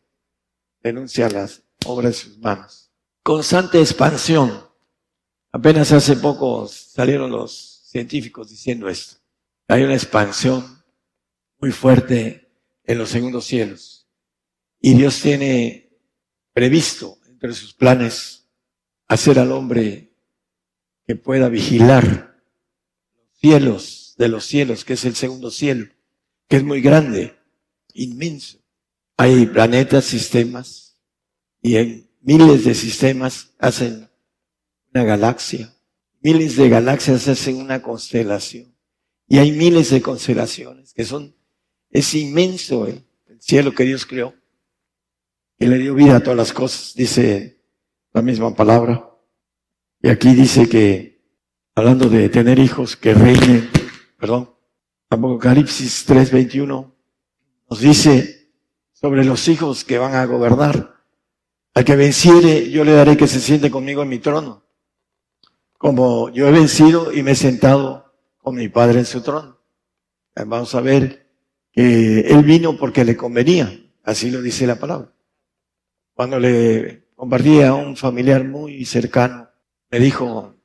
denuncia 0.83 1.29
las 1.29 1.63
obras 1.85 2.13
de 2.13 2.19
sus 2.19 2.39
manos. 2.39 2.91
Constante 3.23 3.79
expansión. 3.79 4.65
Apenas 5.53 5.93
hace 5.93 6.17
poco 6.17 6.67
salieron 6.67 7.31
los 7.31 7.83
científicos 7.85 8.49
diciendo 8.49 8.89
esto. 8.89 9.17
Hay 9.69 9.83
una 9.83 9.93
expansión 9.93 10.83
muy 11.59 11.73
fuerte 11.73 12.51
en 12.85 12.97
los 12.97 13.11
segundos 13.11 13.45
cielos. 13.45 14.09
Y 14.81 14.95
Dios 14.95 15.21
tiene 15.21 15.93
previsto 16.55 17.19
entre 17.29 17.53
sus 17.53 17.75
planes 17.75 18.49
hacer 19.09 19.39
al 19.39 19.53
hombre 19.53 20.11
que 21.07 21.17
pueda 21.17 21.51
vigilar 21.51 22.30
cielos 23.41 24.15
de 24.19 24.29
los 24.29 24.45
cielos, 24.45 24.85
que 24.85 24.95
es 24.95 25.05
el 25.05 25.15
segundo 25.17 25.51
cielo, 25.51 25.89
que 26.49 26.57
es 26.57 26.65
muy 26.65 26.81
grande, 26.81 27.37
inmenso. 27.95 28.59
Hay 29.17 29.47
planetas, 29.47 30.05
sistemas, 30.05 30.91
y 31.63 31.77
en 31.77 32.11
miles 32.21 32.65
de 32.65 32.75
sistemas 32.75 33.53
hacen 33.59 34.09
una 34.93 35.05
galaxia. 35.05 35.75
Miles 36.23 36.57
de 36.57 36.69
galaxias 36.69 37.29
hacen 37.29 37.57
una 37.57 37.83
constelación. 37.83 38.75
Y 39.27 39.39
hay 39.39 39.53
miles 39.53 39.91
de 39.91 40.03
constelaciones 40.03 40.93
que 40.93 41.05
son, 41.05 41.35
es 41.91 42.15
inmenso 42.15 42.87
el, 42.87 43.05
cielo 43.39 43.75
que 43.75 43.85
Dios 43.85 44.05
creó. 44.05 44.35
Y 45.59 45.67
le 45.67 45.79
dio 45.79 45.95
vida 45.95 46.17
a 46.17 46.21
todas 46.21 46.37
las 46.37 46.53
cosas, 46.53 46.95
dice 46.95 47.59
la 48.13 48.23
misma 48.23 48.55
palabra. 48.55 49.09
Y 50.03 50.09
aquí 50.09 50.35
dice 50.35 50.69
que, 50.69 51.10
hablando 51.81 52.11
de 52.11 52.29
tener 52.29 52.59
hijos 52.59 52.95
que 52.95 53.15
reinen, 53.15 53.71
perdón, 54.19 54.55
Apocalipsis 55.09 56.05
3:21 56.07 56.93
nos 57.71 57.81
dice 57.81 58.51
sobre 58.93 59.25
los 59.25 59.49
hijos 59.49 59.83
que 59.83 59.97
van 59.97 60.15
a 60.15 60.27
gobernar. 60.27 60.97
Al 61.73 61.85
que 61.87 61.97
venciere, 61.97 62.71
yo 62.71 62.85
le 62.85 62.93
daré 62.93 63.17
que 63.17 63.27
se 63.27 63.41
siente 63.41 63.71
conmigo 63.71 64.03
en 64.03 64.11
mi 64.11 64.19
trono. 64.19 64.63
Como 65.79 66.29
yo 66.29 66.49
he 66.49 66.53
vencido 66.53 67.15
y 67.15 67.23
me 67.23 67.31
he 67.31 67.35
sentado 67.35 68.13
con 68.37 68.57
mi 68.57 68.69
Padre 68.69 68.99
en 68.99 69.07
su 69.07 69.23
trono. 69.23 69.59
Vamos 70.35 70.75
a 70.75 70.83
ver 70.83 71.31
que 71.73 72.21
Él 72.21 72.43
vino 72.43 72.77
porque 72.77 73.07
le 73.07 73.17
convenía, 73.17 73.73
así 74.05 74.31
lo 74.31 74.43
dice 74.43 74.67
la 74.67 74.79
palabra. 74.79 75.15
Cuando 76.13 76.39
le 76.39 77.07
compartía 77.17 77.71
a 77.71 77.75
un 77.75 77.97
familiar 77.97 78.45
muy 78.45 78.85
cercano, 78.85 79.49
me 79.91 79.99
dijo, 79.99 80.60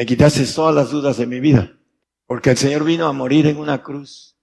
me 0.00 0.06
quitaste 0.06 0.46
todas 0.46 0.74
las 0.74 0.90
dudas 0.90 1.18
de 1.18 1.26
mi 1.26 1.40
vida, 1.40 1.76
porque 2.26 2.48
el 2.48 2.56
Señor 2.56 2.84
vino 2.84 3.06
a 3.06 3.12
morir 3.12 3.46
en 3.46 3.58
una 3.58 3.82
cruz 3.82 4.34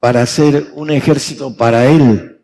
para 0.00 0.22
hacer 0.22 0.72
un 0.72 0.88
ejército 0.88 1.54
para 1.54 1.84
Él. 1.84 2.42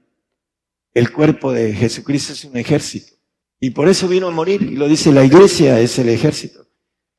El 0.92 1.10
cuerpo 1.14 1.50
de 1.50 1.72
Jesucristo 1.72 2.34
es 2.34 2.44
un 2.44 2.58
ejército. 2.58 3.14
Y 3.58 3.70
por 3.70 3.88
eso 3.88 4.06
vino 4.06 4.26
a 4.26 4.32
morir. 4.32 4.60
Y 4.60 4.76
lo 4.76 4.86
dice, 4.86 5.12
la 5.12 5.24
iglesia 5.24 5.80
es 5.80 5.98
el 5.98 6.10
ejército. 6.10 6.66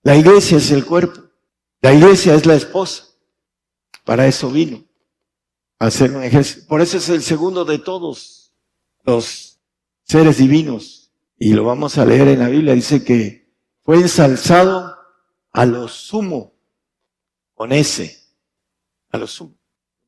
La 0.04 0.16
iglesia 0.16 0.58
es 0.58 0.70
el 0.70 0.86
cuerpo. 0.86 1.20
La 1.82 1.96
iglesia 1.96 2.36
es 2.36 2.46
la 2.46 2.54
esposa. 2.54 3.06
Para 4.06 4.28
eso 4.28 4.52
vino. 4.52 4.86
A 5.80 5.88
hacer 5.88 6.12
un 6.12 6.22
ejército. 6.22 6.68
Por 6.68 6.80
eso 6.80 6.98
es 6.98 7.10
el 7.10 7.24
segundo 7.24 7.66
de 7.66 7.80
todos 7.80 8.54
los 9.04 9.60
seres 10.04 10.38
divinos. 10.38 11.12
Y 11.40 11.54
lo 11.54 11.64
vamos 11.64 11.98
a 11.98 12.06
leer 12.06 12.28
en 12.28 12.38
la 12.38 12.50
Biblia. 12.50 12.76
Dice 12.76 13.04
que 13.04 13.52
fue 13.84 13.96
ensalzado 13.96 15.02
a 15.54 15.66
lo 15.66 15.88
sumo. 15.88 16.54
Con 17.54 17.72
ese. 17.72 18.20
A 19.12 19.18
lo 19.18 19.28
sumo. 19.28 19.56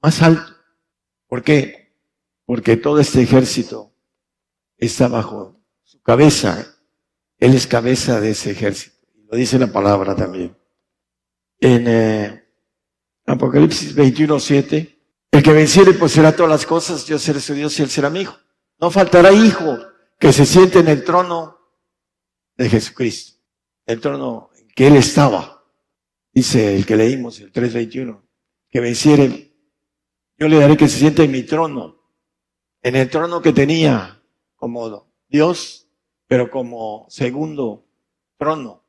Más 0.01 0.21
alto. 0.21 0.53
¿Por 1.27 1.43
qué? 1.43 1.93
Porque 2.45 2.75
todo 2.77 2.99
este 2.99 3.21
ejército 3.21 3.93
está 4.77 5.07
bajo 5.07 5.59
su 5.83 6.01
cabeza. 6.01 6.75
Él 7.37 7.53
es 7.53 7.65
cabeza 7.65 8.19
de 8.19 8.31
ese 8.31 8.51
ejército. 8.51 8.97
Lo 9.31 9.37
dice 9.37 9.57
la 9.57 9.67
palabra 9.67 10.15
también 10.15 10.55
en 11.59 11.87
eh, 11.87 12.45
Apocalipsis 13.25 13.95
21, 13.95 14.39
7, 14.39 14.99
el 15.31 15.43
que 15.43 15.53
venciere 15.53 15.93
pues 15.93 16.11
será 16.11 16.35
todas 16.35 16.51
las 16.51 16.65
cosas, 16.65 17.05
yo 17.05 17.17
seré 17.17 17.39
su 17.39 17.53
Dios 17.53 17.77
y 17.79 17.83
él 17.83 17.89
será 17.89 18.09
mi 18.09 18.21
hijo. 18.21 18.37
No 18.79 18.91
faltará 18.91 19.31
hijo 19.31 19.77
que 20.19 20.31
se 20.31 20.45
siente 20.45 20.79
en 20.79 20.87
el 20.87 21.03
trono 21.03 21.57
de 22.57 22.69
Jesucristo, 22.69 23.39
el 23.85 23.99
trono 23.99 24.49
que 24.75 24.87
él 24.87 24.95
estaba. 24.97 25.63
Dice 26.31 26.75
el 26.75 26.85
que 26.85 26.97
leímos, 26.97 27.39
el 27.39 27.51
3.21, 27.51 28.21
que 28.69 28.79
venciere, 28.81 29.53
yo 30.37 30.47
le 30.47 30.59
daré 30.59 30.77
que 30.77 30.87
se 30.87 30.99
siente 30.99 31.23
en 31.23 31.31
mi 31.31 31.43
trono, 31.43 32.03
en 32.83 32.95
el 32.95 33.09
trono 33.09 33.41
que 33.41 33.53
tenía 33.53 34.21
como 34.55 35.11
Dios, 35.27 35.87
pero 36.27 36.51
como 36.51 37.07
segundo 37.09 37.87
trono. 38.37 38.83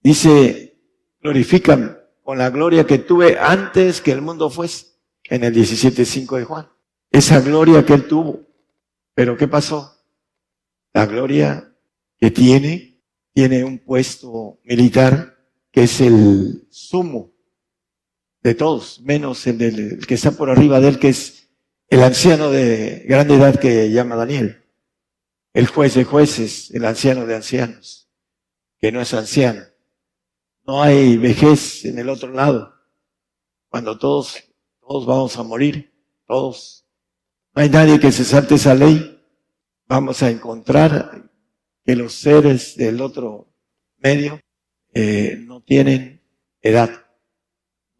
Dice 0.00 0.78
glorifican 1.20 1.98
con 2.22 2.38
la 2.38 2.50
gloria 2.50 2.86
que 2.86 2.98
tuve 2.98 3.36
antes 3.38 4.00
que 4.00 4.12
el 4.12 4.22
mundo 4.22 4.48
fuese, 4.48 4.86
en 5.24 5.42
el 5.42 5.52
17.5 5.52 6.38
de 6.38 6.44
Juan. 6.44 6.68
Esa 7.10 7.40
gloria 7.40 7.84
que 7.84 7.94
él 7.94 8.06
tuvo. 8.06 8.42
Pero 9.12 9.36
¿qué 9.36 9.48
pasó? 9.48 9.92
La 10.92 11.06
gloria 11.06 11.72
que 12.16 12.30
tiene, 12.30 12.95
tiene 13.36 13.62
un 13.62 13.78
puesto 13.78 14.58
militar 14.64 15.36
que 15.70 15.82
es 15.82 16.00
el 16.00 16.66
sumo 16.70 17.34
de 18.42 18.54
todos, 18.54 19.00
menos 19.02 19.46
el, 19.46 19.58
del, 19.58 20.06
que 20.06 20.14
está 20.14 20.30
por 20.32 20.48
arriba 20.48 20.80
de 20.80 20.88
él, 20.88 20.98
que 20.98 21.10
es 21.10 21.50
el 21.88 22.02
anciano 22.02 22.50
de 22.50 23.04
grande 23.06 23.34
edad 23.34 23.60
que 23.60 23.90
llama 23.90 24.16
Daniel. 24.16 24.64
El 25.52 25.66
juez 25.66 25.94
de 25.94 26.04
jueces, 26.04 26.70
el 26.72 26.86
anciano 26.86 27.26
de 27.26 27.36
ancianos, 27.36 28.08
que 28.78 28.90
no 28.90 29.02
es 29.02 29.12
anciano 29.12 29.62
no 30.66 30.82
hay 30.82 31.16
vejez 31.16 31.84
en 31.84 31.98
el 31.98 32.08
otro 32.08 32.32
lado. 32.32 32.74
Cuando 33.68 33.98
todos, 33.98 34.42
todos 34.80 35.06
vamos 35.06 35.36
a 35.36 35.42
morir, 35.42 35.94
todos. 36.26 36.84
No 37.54 37.62
hay 37.62 37.70
nadie 37.70 38.00
que 38.00 38.10
se 38.10 38.24
salte 38.24 38.56
esa 38.56 38.74
ley. 38.74 39.22
Vamos 39.86 40.22
a 40.22 40.30
encontrar 40.30 41.25
que 41.86 41.94
los 41.94 42.14
seres 42.14 42.76
del 42.76 43.00
otro 43.00 43.48
medio 43.98 44.40
eh, 44.92 45.38
no 45.38 45.62
tienen 45.62 46.20
edad, 46.60 46.90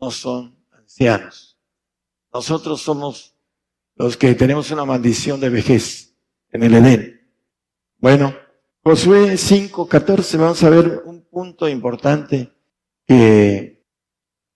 no 0.00 0.10
son 0.10 0.58
ancianos. 0.72 1.56
Nosotros 2.34 2.82
somos 2.82 3.36
los 3.94 4.16
que 4.16 4.34
tenemos 4.34 4.72
una 4.72 4.84
maldición 4.84 5.38
de 5.38 5.50
vejez 5.50 6.14
en 6.50 6.64
el 6.64 6.74
Edén. 6.74 7.30
Bueno, 7.98 8.34
Josué 8.82 9.34
5.14, 9.34 10.36
vamos 10.36 10.62
a 10.64 10.70
ver 10.70 11.02
un 11.04 11.22
punto 11.22 11.68
importante 11.68 12.52
que 13.06 13.84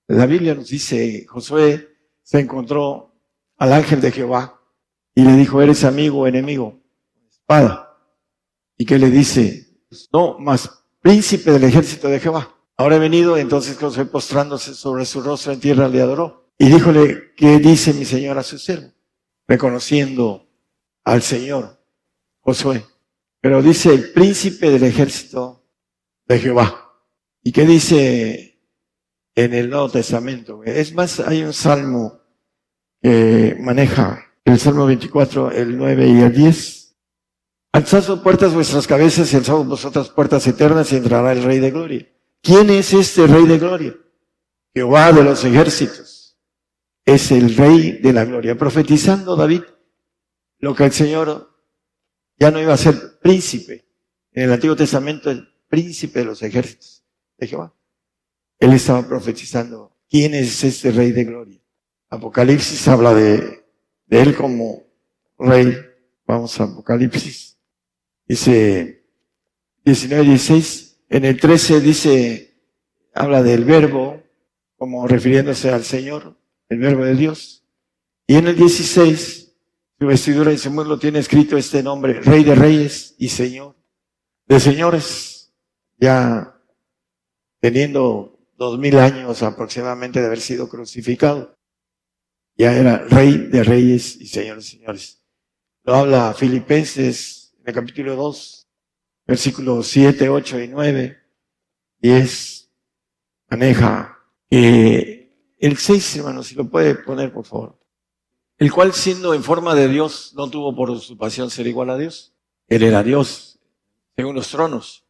la 0.09 0.27
Biblia 0.27 0.57
nos 0.57 0.71
dice, 0.71 1.25
Josué 1.29 1.89
se 2.23 2.41
encontró 2.41 3.15
al 3.57 3.73
ángel 3.73 4.01
de 4.01 4.11
Jehová 4.11 4.61
y 5.15 5.23
le 5.23 5.35
dijo, 5.37 5.63
¿eres 5.63 5.85
amigo 5.85 6.19
o 6.19 6.27
enemigo? 6.27 6.81
Espada. 7.31 7.89
¿Y 8.81 8.87
qué 8.87 8.99
le 8.99 9.11
dice? 9.11 9.69
No, 10.11 10.39
más 10.39 10.71
príncipe 11.03 11.53
del 11.53 11.65
ejército 11.65 12.09
de 12.09 12.19
Jehová. 12.19 12.57
Ahora 12.79 12.97
he 12.97 12.99
venido, 12.99 13.37
entonces 13.37 13.77
Josué 13.77 14.07
postrándose 14.07 14.73
sobre 14.73 15.05
su 15.05 15.21
rostro 15.21 15.53
en 15.53 15.61
tierra 15.61 15.87
le 15.87 16.01
adoró. 16.01 16.51
Y 16.57 16.71
díjole, 16.71 17.35
¿qué 17.37 17.59
dice 17.59 17.93
mi 17.93 18.07
señor 18.07 18.39
a 18.39 18.43
su 18.43 18.59
siervo? 18.59 18.91
Reconociendo 19.47 20.49
al 21.05 21.21
Señor, 21.21 21.79
Josué. 22.41 22.87
Pero 23.43 23.61
dice 23.61 23.93
el 23.93 24.13
príncipe 24.13 24.71
del 24.71 24.85
ejército 24.85 25.63
de 26.27 26.39
Jehová. 26.39 26.91
¿Y 27.43 27.53
qué 27.53 27.67
dice 27.67 28.63
en 29.35 29.53
el 29.53 29.69
Nuevo 29.69 29.91
Testamento. 29.91 30.65
Es 30.65 30.95
más, 30.95 31.21
hay 31.21 31.43
un 31.43 31.53
salmo 31.53 32.19
que 33.03 33.59
maneja 33.61 34.25
el 34.43 34.59
Salmo 34.59 34.87
24, 34.87 35.51
el 35.51 35.77
9 35.77 36.09
y 36.09 36.21
el 36.21 36.33
10. 36.33 36.80
Alzad 37.73 38.23
puertas 38.23 38.53
vuestras 38.53 38.87
cabezas 38.87 39.33
y 39.33 39.37
alzad 39.37 39.65
vosotras 39.65 40.09
puertas 40.09 40.47
eternas 40.47 40.93
y 40.93 40.97
entrará 40.97 41.33
el 41.33 41.45
Rey 41.45 41.61
de 41.61 41.71
Gloria. 41.71 42.09
¿Quién 42.43 42.69
es 42.71 42.93
este 42.93 43.27
Rey 43.27 43.47
de 43.47 43.59
Gloria? 43.59 43.97
Jehová 44.75 45.12
de 45.12 45.23
los 45.23 45.45
ejércitos. 45.45 46.37
Es 47.05 47.31
el 47.31 47.57
Rey 47.57 47.99
de 48.03 48.12
la 48.12 48.25
Gloria. 48.25 48.57
Profetizando 48.57 49.37
David 49.37 49.62
lo 50.59 50.75
que 50.75 50.85
el 50.85 50.93
Señor 50.93 51.50
ya 52.39 52.50
no 52.50 52.61
iba 52.61 52.75
a 52.75 52.79
ser 52.79 53.21
príncipe. 53.21 53.87
En 54.33 54.45
el 54.45 54.53
Antiguo 54.53 54.77
Testamento, 54.77 55.31
el 55.31 55.49
príncipe 55.69 56.21
de 56.21 56.25
los 56.25 56.43
ejércitos 56.43 57.05
de 57.39 57.47
Jehová. 57.47 57.75
Él 58.59 58.73
estaba 58.73 59.07
profetizando 59.07 59.97
quién 60.09 60.35
es 60.35 60.62
este 60.65 60.91
Rey 60.91 61.12
de 61.12 61.25
Gloria. 61.25 61.61
Apocalipsis 62.09 62.87
habla 62.89 63.15
de, 63.15 63.65
de 64.07 64.23
él 64.23 64.37
como 64.37 64.83
Rey. 65.39 65.77
Vamos 66.27 66.61
a 66.61 66.65
Apocalipsis. 66.65 67.50
Dice 68.31 69.09
19, 69.85 70.23
16. 70.23 71.01
En 71.09 71.25
el 71.25 71.41
13 71.41 71.81
dice, 71.81 72.63
habla 73.13 73.43
del 73.43 73.65
verbo, 73.65 74.23
como 74.77 75.09
refiriéndose 75.09 75.69
al 75.71 75.83
Señor, 75.83 76.39
el 76.69 76.79
verbo 76.79 77.05
de 77.05 77.17
Dios. 77.17 77.65
Y 78.29 78.37
en 78.37 78.47
el 78.47 78.55
16, 78.55 79.53
su 79.99 80.07
vestidura 80.07 80.53
y 80.53 80.59
su 80.59 80.71
muslo 80.71 80.97
tiene 80.97 81.19
escrito 81.19 81.57
este 81.57 81.83
nombre, 81.83 82.21
Rey 82.21 82.45
de 82.45 82.55
Reyes 82.55 83.17
y 83.19 83.31
Señor 83.31 83.75
de 84.47 84.61
Señores, 84.61 85.53
ya 85.99 86.57
teniendo 87.59 88.39
dos 88.57 88.79
mil 88.79 88.97
años 88.99 89.43
aproximadamente 89.43 90.21
de 90.21 90.27
haber 90.27 90.41
sido 90.41 90.69
crucificado. 90.69 91.59
Ya 92.57 92.77
era 92.77 92.99
Rey 92.99 93.49
de 93.49 93.65
Reyes 93.65 94.21
y 94.21 94.29
Señores 94.29 94.67
de 94.67 94.71
Señores. 94.71 95.21
Lo 95.83 95.97
habla 95.97 96.33
Filipenses 96.33 97.39
en 97.39 97.39
capítulo 97.73 98.17
2, 98.17 98.69
versículos 99.27 99.87
7, 99.89 100.29
8 100.29 100.61
y 100.61 100.69
9, 100.69 101.19
10, 101.99 102.71
maneja 103.49 104.19
que 104.49 105.55
el 105.59 105.77
6, 105.77 106.17
hermano, 106.17 106.43
si 106.43 106.55
lo 106.55 106.69
puede 106.69 106.95
poner, 106.95 107.33
por 107.33 107.45
favor. 107.45 107.79
El 108.59 108.73
cual 108.73 108.93
siendo 108.93 109.33
en 109.35 109.43
forma 109.43 109.75
de 109.75 109.89
Dios, 109.89 110.33
no 110.37 110.50
tuvo 110.50 110.75
por 110.75 110.99
su 111.00 111.17
pasión 111.17 111.50
ser 111.50 111.67
igual 111.67 111.91
a 111.91 111.97
Dios. 111.97 112.35
Él 112.67 112.83
era 112.83 113.03
Dios, 113.03 113.59
según 114.17 114.35
los 114.35 114.49
tronos. 114.49 115.07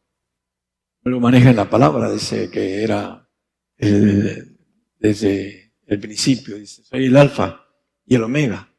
Lo 1.03 1.19
maneja 1.19 1.49
en 1.49 1.55
la 1.55 1.69
palabra, 1.69 2.11
dice 2.11 2.49
que 2.49 2.83
era 2.83 3.29
desde 3.77 5.73
el 5.85 5.99
principio, 5.99 6.57
dice, 6.57 6.83
soy 6.83 7.05
el 7.05 7.17
alfa 7.17 7.65
y 8.05 8.15
el 8.15 8.23
omega, 8.23 8.73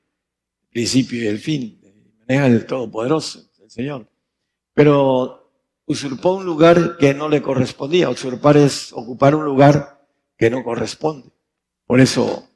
el 0.63 0.69
principio 0.69 1.23
y 1.23 1.27
el 1.27 1.39
fin. 1.39 1.81
Maneja 2.21 2.47
el 2.47 2.65
Todopoderoso, 2.65 3.51
Señor. 3.73 4.07
Pero 4.75 5.51
usurpó 5.87 6.35
un 6.35 6.45
lugar 6.45 6.99
que 6.99 7.15
no 7.15 7.31
le 7.31 7.41
correspondía. 7.41 8.11
Usurpar 8.11 8.59
es 8.59 8.93
ocupar 8.93 9.35
un 9.35 9.47
lugar 9.47 10.07
que 10.37 10.51
no 10.51 10.63
corresponde. 10.63 11.31
Por 11.87 11.99
eso 12.01 12.51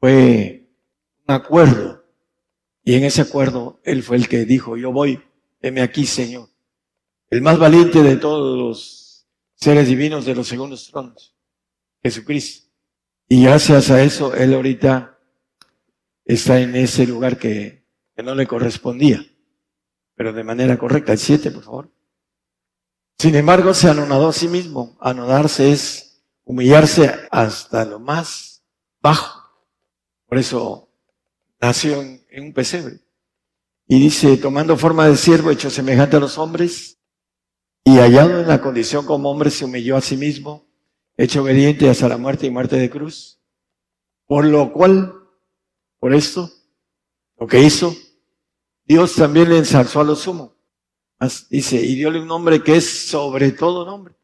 fue 0.00 0.68
un 1.26 1.34
acuerdo. 1.34 2.04
Y 2.82 2.94
en 2.94 3.04
ese 3.04 3.22
acuerdo 3.22 3.80
él 3.84 4.02
fue 4.02 4.16
el 4.16 4.28
que 4.28 4.44
dijo, 4.44 4.76
yo 4.76 4.90
voy, 4.90 5.22
heme 5.60 5.82
aquí, 5.82 6.04
Señor. 6.04 6.48
El 7.30 7.42
más 7.42 7.58
valiente 7.58 8.02
de 8.02 8.16
todos 8.16 8.58
los 8.58 9.28
seres 9.54 9.86
divinos 9.86 10.24
de 10.24 10.34
los 10.34 10.48
segundos 10.48 10.88
tronos, 10.90 11.36
Jesucristo. 12.02 12.68
Y 13.28 13.44
gracias 13.44 13.90
a 13.90 14.02
eso, 14.02 14.34
él 14.34 14.54
ahorita 14.54 15.18
está 16.24 16.60
en 16.60 16.74
ese 16.74 17.06
lugar 17.06 17.38
que, 17.38 17.84
que 18.14 18.22
no 18.22 18.34
le 18.34 18.46
correspondía, 18.46 19.24
pero 20.16 20.32
de 20.32 20.42
manera 20.42 20.76
correcta. 20.78 21.12
El 21.12 21.18
7, 21.18 21.50
por 21.52 21.62
favor. 21.62 21.90
Sin 23.18 23.34
embargo, 23.34 23.72
se 23.74 23.88
anonadó 23.88 24.28
a 24.28 24.32
sí 24.32 24.48
mismo. 24.48 24.96
Anodarse 25.00 25.70
es 25.70 26.22
humillarse 26.44 27.14
hasta 27.30 27.84
lo 27.84 28.00
más 28.00 28.62
bajo. 29.00 29.42
Por 30.26 30.38
eso 30.38 30.88
nació 31.60 32.02
en, 32.02 32.24
un 32.38 32.52
pesebre. 32.52 33.00
Y 33.86 34.00
dice, 34.00 34.36
tomando 34.36 34.76
forma 34.76 35.06
de 35.06 35.16
siervo, 35.16 35.50
hecho 35.50 35.70
semejante 35.70 36.16
a 36.16 36.20
los 36.20 36.38
hombres, 36.38 36.98
y 37.84 37.98
hallado 37.98 38.40
en 38.40 38.48
la 38.48 38.60
condición 38.60 39.06
como 39.06 39.30
hombre, 39.30 39.50
se 39.50 39.64
humilló 39.64 39.96
a 39.96 40.00
sí 40.00 40.16
mismo, 40.16 40.66
hecho 41.16 41.42
obediente 41.42 41.88
hasta 41.88 42.08
la 42.08 42.16
muerte 42.16 42.46
y 42.46 42.50
muerte 42.50 42.76
de 42.76 42.90
cruz. 42.90 43.40
Por 44.26 44.44
lo 44.44 44.72
cual, 44.72 45.14
por 46.00 46.12
esto, 46.12 46.50
lo 47.38 47.46
que 47.46 47.60
hizo, 47.60 47.94
Dios 48.86 49.14
también 49.14 49.48
le 49.50 49.58
ensalzó 49.58 50.00
a 50.00 50.04
lo 50.04 50.16
sumo 50.16 50.56
Dice, 51.48 51.76
y 51.76 51.94
diole 51.94 52.20
un 52.20 52.28
nombre 52.28 52.62
que 52.62 52.76
es 52.76 53.08
sobre 53.08 53.52
todo 53.52 53.86
nombre, 53.86 54.14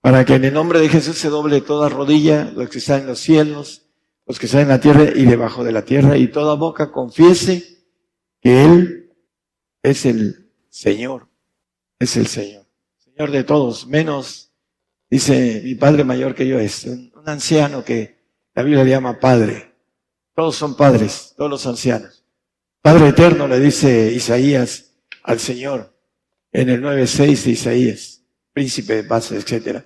para 0.00 0.24
que 0.24 0.34
en 0.34 0.44
el 0.44 0.54
nombre 0.54 0.78
de 0.78 0.88
Jesús 0.88 1.18
se 1.18 1.28
doble 1.28 1.60
toda 1.60 1.88
rodilla, 1.88 2.52
los 2.54 2.68
que 2.68 2.78
están 2.78 3.00
en 3.00 3.06
los 3.08 3.18
cielos, 3.18 3.88
los 4.26 4.38
que 4.38 4.46
están 4.46 4.62
en 4.62 4.68
la 4.68 4.80
tierra 4.80 5.10
y 5.14 5.24
debajo 5.24 5.64
de 5.64 5.72
la 5.72 5.84
tierra, 5.84 6.16
y 6.16 6.28
toda 6.28 6.54
boca 6.54 6.92
confiese 6.92 7.84
que 8.40 8.64
Él 8.64 9.12
es 9.82 10.06
el 10.06 10.52
Señor, 10.68 11.28
es 11.98 12.16
el 12.16 12.28
Señor, 12.28 12.64
Señor 12.98 13.32
de 13.32 13.42
todos, 13.42 13.88
menos, 13.88 14.52
dice 15.10 15.62
mi 15.64 15.74
Padre 15.74 16.04
mayor 16.04 16.36
que 16.36 16.46
yo 16.46 16.60
es, 16.60 16.84
un, 16.84 17.10
anciano 17.26 17.84
que 17.84 18.20
la 18.54 18.62
Biblia 18.62 18.84
le 18.84 18.90
llama 18.90 19.18
Padre. 19.18 19.74
Todos 20.34 20.56
son 20.56 20.74
padres, 20.74 21.34
todos 21.36 21.50
los 21.50 21.66
ancianos. 21.66 22.19
Padre 22.82 23.08
eterno 23.08 23.46
le 23.46 23.60
dice 23.60 24.10
Isaías 24.10 24.96
al 25.22 25.38
Señor 25.38 25.94
en 26.50 26.70
el 26.70 26.82
9.6 26.82 27.44
de 27.44 27.50
Isaías, 27.50 28.24
príncipe 28.52 28.94
de 28.96 29.04
paz, 29.04 29.32
etc. 29.32 29.84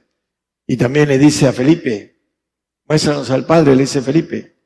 Y 0.66 0.76
también 0.76 1.08
le 1.08 1.18
dice 1.18 1.48
a 1.48 1.52
Felipe, 1.52 2.20
muéstranos 2.86 3.30
al 3.30 3.46
Padre, 3.46 3.74
le 3.74 3.82
dice 3.82 4.00
Felipe, 4.00 4.56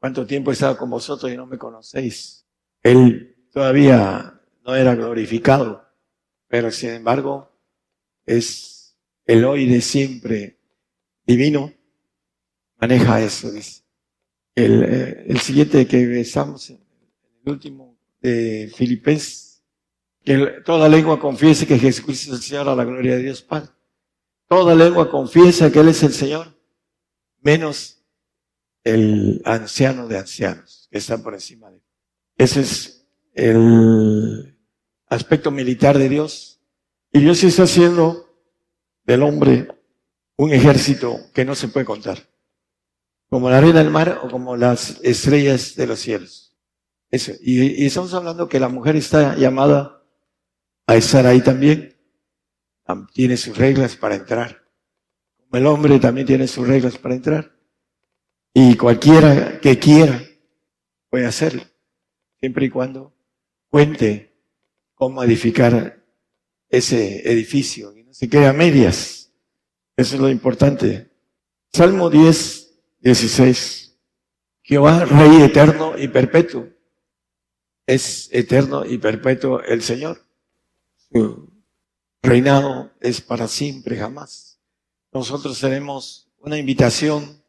¿cuánto 0.00 0.26
tiempo 0.26 0.50
he 0.50 0.54
estado 0.54 0.76
con 0.76 0.90
vosotros 0.90 1.30
y 1.30 1.36
no 1.36 1.46
me 1.46 1.56
conocéis? 1.56 2.46
Él 2.82 3.46
todavía 3.52 4.40
no 4.64 4.74
era 4.74 4.96
glorificado, 4.96 5.86
pero 6.48 6.72
sin 6.72 6.90
embargo 6.90 7.52
es 8.26 8.98
el 9.24 9.44
hoy 9.44 9.66
de 9.66 9.80
siempre 9.80 10.58
divino, 11.24 11.72
maneja 12.80 13.20
eso, 13.20 13.52
dice. 13.52 13.84
El, 14.56 14.82
eh, 14.82 15.24
el 15.28 15.38
siguiente 15.38 15.86
que 15.86 16.20
estamos, 16.20 16.74
el 17.44 17.52
último 17.52 17.98
de 18.20 18.70
Filipenses 18.74 19.62
que 20.24 20.62
toda 20.64 20.88
lengua 20.88 21.18
confiese 21.18 21.66
que 21.66 21.78
Jesucristo 21.78 22.34
es 22.34 22.40
el 22.40 22.42
Señor 22.44 22.68
a 22.68 22.74
la 22.74 22.84
gloria 22.84 23.16
de 23.16 23.22
Dios 23.22 23.42
Padre. 23.42 23.70
Toda 24.48 24.74
lengua 24.74 25.10
confiesa 25.10 25.70
que 25.70 25.80
Él 25.80 25.88
es 25.88 26.02
el 26.02 26.12
Señor, 26.12 26.54
menos 27.40 28.04
el 28.84 29.40
anciano 29.44 30.08
de 30.08 30.18
ancianos 30.18 30.88
que 30.90 30.98
está 30.98 31.22
por 31.22 31.34
encima 31.34 31.70
de 31.70 31.76
él. 31.76 31.82
Ese 32.36 32.60
es 32.60 33.06
el 33.34 34.56
aspecto 35.06 35.50
militar 35.50 35.98
de 35.98 36.08
Dios. 36.08 36.60
Y 37.12 37.20
Dios 37.20 37.42
está 37.44 37.64
haciendo 37.64 38.34
del 39.04 39.22
hombre 39.22 39.68
un 40.36 40.52
ejército 40.52 41.18
que 41.34 41.44
no 41.44 41.54
se 41.54 41.68
puede 41.68 41.86
contar. 41.86 42.28
Como 43.28 43.50
la 43.50 43.58
arena 43.58 43.80
del 43.80 43.90
mar 43.90 44.20
o 44.22 44.30
como 44.30 44.56
las 44.56 45.00
estrellas 45.02 45.74
de 45.76 45.86
los 45.86 46.00
cielos. 46.00 46.49
Y, 47.10 47.86
estamos 47.86 48.14
hablando 48.14 48.48
que 48.48 48.60
la 48.60 48.68
mujer 48.68 48.96
está 48.96 49.36
llamada 49.36 50.02
a 50.86 50.96
estar 50.96 51.26
ahí 51.26 51.40
también. 51.40 51.96
Tiene 53.12 53.36
sus 53.36 53.56
reglas 53.56 53.96
para 53.96 54.16
entrar. 54.16 54.64
El 55.52 55.66
hombre 55.66 55.98
también 55.98 56.26
tiene 56.26 56.46
sus 56.46 56.66
reglas 56.66 56.98
para 56.98 57.14
entrar. 57.14 57.52
Y 58.52 58.76
cualquiera 58.76 59.60
que 59.60 59.78
quiera 59.78 60.20
puede 61.08 61.26
hacerlo, 61.26 61.62
siempre 62.38 62.66
y 62.66 62.70
cuando 62.70 63.14
cuente 63.68 64.36
cómo 64.94 65.22
edificar 65.22 66.04
ese 66.68 67.30
edificio 67.30 67.96
y 67.96 68.04
no 68.04 68.12
se 68.12 68.28
quede 68.28 68.46
a 68.46 68.52
medias. 68.52 69.32
Eso 69.96 70.16
es 70.16 70.20
lo 70.20 70.28
importante. 70.28 71.10
Salmo 71.72 72.10
10, 72.10 72.80
16. 73.00 73.98
Jehová, 74.62 75.04
Rey 75.04 75.42
eterno 75.42 75.96
y 75.98 76.08
perpetuo. 76.08 76.68
Es 77.90 78.28
eterno 78.30 78.86
y 78.86 78.98
perpetuo 78.98 79.62
el 79.62 79.82
Señor. 79.82 80.24
Su 81.12 81.50
reinado 82.22 82.92
es 83.00 83.20
para 83.20 83.48
siempre, 83.48 83.96
jamás. 83.96 84.60
Nosotros 85.12 85.58
tenemos 85.58 86.30
una 86.38 86.56
invitación 86.56 87.42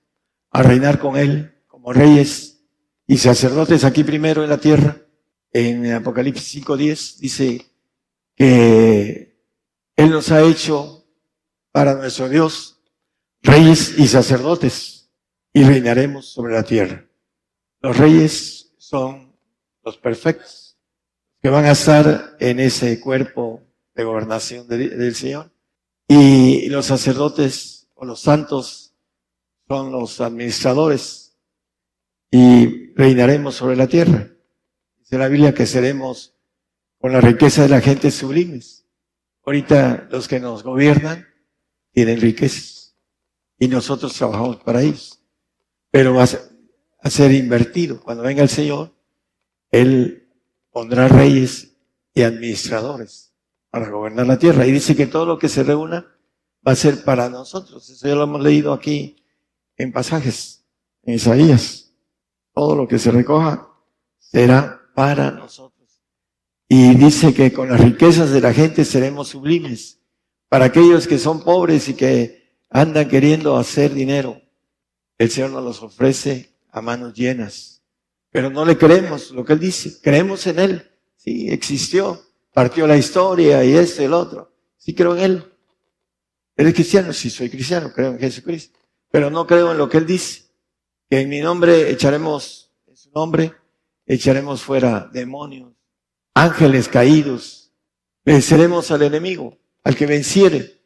a 0.49 0.63
reinar 0.63 0.97
con 0.97 1.15
Él 1.15 1.61
como 1.67 1.93
reyes 1.93 2.63
y 3.05 3.19
sacerdotes 3.19 3.83
aquí 3.83 4.03
primero 4.03 4.43
en 4.43 4.49
la 4.49 4.57
tierra. 4.57 5.05
En 5.53 5.93
Apocalipsis 5.93 6.65
5.10 6.65 7.17
dice 7.19 7.65
que 8.35 9.37
Él 9.95 10.09
nos 10.09 10.31
ha 10.31 10.41
hecho 10.41 11.05
para 11.71 11.93
nuestro 11.93 12.27
Dios 12.29 12.81
reyes 13.43 13.93
y 13.95 14.07
sacerdotes 14.07 15.11
y 15.53 15.63
reinaremos 15.63 16.25
sobre 16.33 16.55
la 16.55 16.63
tierra. 16.63 17.05
Los 17.79 17.95
reyes 17.95 18.73
son 18.79 19.30
los 19.83 19.97
perfectos, 19.97 20.77
que 21.41 21.49
van 21.49 21.65
a 21.65 21.71
estar 21.71 22.35
en 22.39 22.59
ese 22.59 22.99
cuerpo 22.99 23.63
de 23.95 24.03
gobernación 24.03 24.67
del 24.67 25.15
Señor. 25.15 25.51
Y 26.07 26.69
los 26.69 26.87
sacerdotes 26.87 27.87
o 27.95 28.05
los 28.05 28.21
santos 28.21 28.93
son 29.67 29.91
los 29.91 30.19
administradores 30.21 31.37
y 32.29 32.93
reinaremos 32.93 33.55
sobre 33.55 33.75
la 33.75 33.87
tierra. 33.87 34.29
Dice 34.99 35.17
la 35.17 35.27
Biblia 35.27 35.53
que 35.53 35.65
seremos 35.65 36.35
con 36.99 37.13
la 37.13 37.21
riqueza 37.21 37.63
de 37.63 37.69
la 37.69 37.81
gente 37.81 38.11
sublimes. 38.11 38.85
Ahorita 39.43 40.07
los 40.11 40.27
que 40.27 40.39
nos 40.39 40.63
gobiernan 40.63 41.27
tienen 41.91 42.21
riquezas 42.21 42.95
y 43.57 43.67
nosotros 43.67 44.13
trabajamos 44.13 44.57
para 44.57 44.81
ellos. 44.81 45.21
Pero 45.89 46.13
va 46.13 46.23
a 46.23 47.09
ser 47.09 47.31
invertido. 47.31 48.01
Cuando 48.01 48.23
venga 48.23 48.43
el 48.43 48.49
Señor, 48.49 48.93
Él 49.71 50.29
pondrá 50.71 51.07
reyes 51.07 51.75
y 52.13 52.23
administradores 52.23 53.33
para 53.69 53.89
gobernar 53.89 54.27
la 54.27 54.37
tierra. 54.37 54.65
Y 54.67 54.71
dice 54.71 54.95
que 54.95 55.07
todo 55.07 55.25
lo 55.25 55.39
que 55.39 55.49
se 55.49 55.63
reúna 55.63 56.05
va 56.65 56.73
a 56.73 56.75
ser 56.75 57.03
para 57.03 57.29
nosotros. 57.29 57.89
Eso 57.89 58.07
ya 58.07 58.15
lo 58.15 58.23
hemos 58.23 58.41
leído 58.41 58.73
aquí 58.73 59.15
en 59.77 59.91
pasajes, 59.91 60.65
en 61.03 61.15
Isaías. 61.15 61.93
Todo 62.53 62.75
lo 62.75 62.87
que 62.87 62.99
se 62.99 63.11
recoja 63.11 63.69
será 64.19 64.81
para 64.93 65.31
nosotros. 65.31 66.01
Y 66.67 66.95
dice 66.95 67.33
que 67.33 67.51
con 67.51 67.69
las 67.69 67.81
riquezas 67.81 68.31
de 68.31 68.41
la 68.41 68.53
gente 68.53 68.85
seremos 68.85 69.29
sublimes. 69.29 69.99
Para 70.49 70.65
aquellos 70.65 71.07
que 71.07 71.17
son 71.17 71.43
pobres 71.43 71.87
y 71.87 71.93
que 71.93 72.57
andan 72.69 73.07
queriendo 73.07 73.57
hacer 73.57 73.93
dinero, 73.93 74.41
el 75.17 75.29
Señor 75.29 75.51
nos 75.51 75.63
los 75.63 75.83
ofrece 75.83 76.55
a 76.71 76.81
manos 76.81 77.13
llenas. 77.13 77.80
Pero 78.31 78.49
no 78.49 78.65
le 78.65 78.77
creemos 78.77 79.31
lo 79.31 79.45
que 79.45 79.53
Él 79.53 79.59
dice. 79.59 79.99
Creemos 80.01 80.47
en 80.47 80.59
Él. 80.59 80.91
Sí, 81.17 81.49
existió. 81.49 82.21
Partió 82.53 82.87
la 82.87 82.97
historia 82.97 83.63
y 83.63 83.73
esto 83.73 84.01
y 84.01 84.05
el 84.05 84.13
otro. 84.13 84.53
Sí 84.77 84.95
creo 84.95 85.15
en 85.15 85.23
Él. 85.23 85.53
¿Eres 86.55 86.73
cristiano? 86.73 87.13
Sí, 87.13 87.29
soy 87.29 87.49
cristiano. 87.49 87.91
Creo 87.93 88.11
en 88.11 88.19
Jesucristo. 88.19 88.79
Pero 89.11 89.29
no 89.29 89.45
creo 89.45 89.71
en 89.71 89.77
lo 89.77 89.89
que 89.89 89.97
Él 89.97 90.05
dice. 90.05 90.43
Que 91.09 91.21
en 91.21 91.29
mi 91.29 91.41
nombre 91.41 91.91
echaremos, 91.91 92.71
en 92.87 92.95
su 92.95 93.11
nombre, 93.11 93.53
echaremos 94.05 94.61
fuera 94.61 95.09
demonios 95.11 95.73
ángeles 96.33 96.87
caídos. 96.87 97.71
Venceremos 98.23 98.91
al 98.91 99.01
enemigo, 99.03 99.57
al 99.83 99.95
que 99.95 100.05
venciere. 100.05 100.81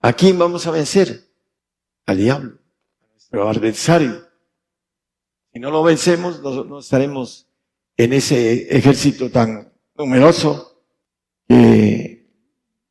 ¿A 0.00 0.12
quién 0.12 0.38
vamos 0.38 0.66
a 0.66 0.70
vencer? 0.70 1.24
Al 2.06 2.18
diablo, 2.18 2.58
nuestro 3.12 3.48
adversario. 3.48 4.25
Si 5.56 5.60
no 5.60 5.70
lo 5.70 5.82
vencemos, 5.82 6.42
no, 6.42 6.80
estaremos 6.80 7.48
en 7.96 8.12
ese 8.12 8.76
ejército 8.76 9.30
tan 9.30 9.72
numeroso 9.96 10.82
que 11.48 12.28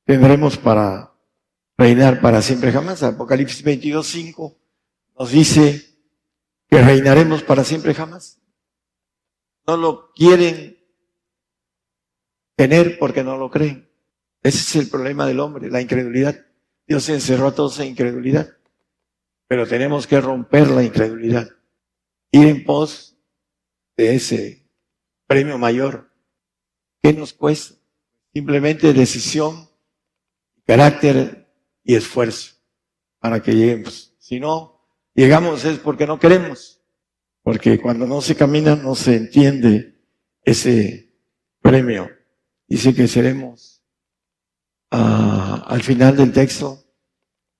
tendremos 0.03 0.57
para 0.57 1.13
reinar 1.77 2.21
para 2.21 2.41
siempre 2.41 2.71
jamás. 2.71 3.03
Apocalipsis 3.03 3.61
22, 3.61 4.07
5 4.07 4.57
nos 5.19 5.29
dice 5.29 5.95
que 6.67 6.81
reinaremos 6.81 7.43
para 7.43 7.63
siempre 7.63 7.93
jamás. 7.93 8.41
No 9.67 9.77
lo 9.77 10.11
quieren 10.13 10.79
tener 12.55 12.97
porque 12.97 13.23
no 13.23 13.37
lo 13.37 13.51
creen. 13.51 13.87
Ese 14.41 14.57
es 14.57 14.75
el 14.75 14.89
problema 14.89 15.27
del 15.27 15.39
hombre, 15.39 15.69
la 15.69 15.81
incredulidad. 15.81 16.43
Dios 16.87 17.07
encerró 17.09 17.49
a 17.49 17.53
todos 17.53 17.79
en 17.79 17.89
incredulidad. 17.89 18.57
Pero 19.47 19.67
tenemos 19.67 20.07
que 20.07 20.19
romper 20.19 20.71
la 20.71 20.81
incredulidad. 20.81 21.47
Ir 22.35 22.47
en 22.47 22.65
pos 22.65 23.15
de 23.95 24.15
ese 24.15 24.67
premio 25.25 25.57
mayor. 25.57 26.11
¿Qué 27.01 27.13
nos 27.13 27.31
cuesta? 27.31 27.75
Simplemente 28.33 28.91
decisión, 28.91 29.69
carácter 30.65 31.47
y 31.83 31.95
esfuerzo 31.95 32.55
para 33.19 33.41
que 33.41 33.55
lleguemos. 33.55 34.13
Si 34.19 34.39
no 34.39 34.81
llegamos 35.13 35.63
es 35.63 35.79
porque 35.79 36.05
no 36.05 36.19
queremos. 36.19 36.81
Porque 37.41 37.79
cuando 37.79 38.05
no 38.05 38.19
se 38.19 38.35
camina 38.35 38.75
no 38.75 38.95
se 38.95 39.15
entiende 39.15 39.95
ese 40.43 41.13
premio 41.61 42.09
dice 42.67 42.93
que 42.93 43.07
seremos 43.07 43.81
ah, 44.91 45.63
al 45.67 45.83
final 45.83 46.17
del 46.17 46.33
texto, 46.33 46.83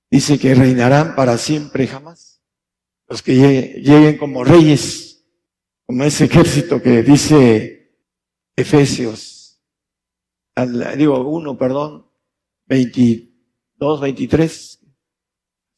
dice 0.10 0.38
que 0.38 0.54
reinarán 0.54 1.16
para 1.16 1.38
siempre 1.38 1.88
jamás. 1.88 2.35
Los 3.08 3.22
que 3.22 3.34
lleguen, 3.36 4.18
como 4.18 4.44
reyes, 4.44 5.24
como 5.86 6.04
ese 6.04 6.26
ejército 6.26 6.82
que 6.82 7.04
dice 7.04 8.00
Efesios, 8.56 9.62
digo 10.98 11.20
uno, 11.28 11.58
perdón, 11.58 12.08
22, 12.68 14.02
23, 14.02 14.80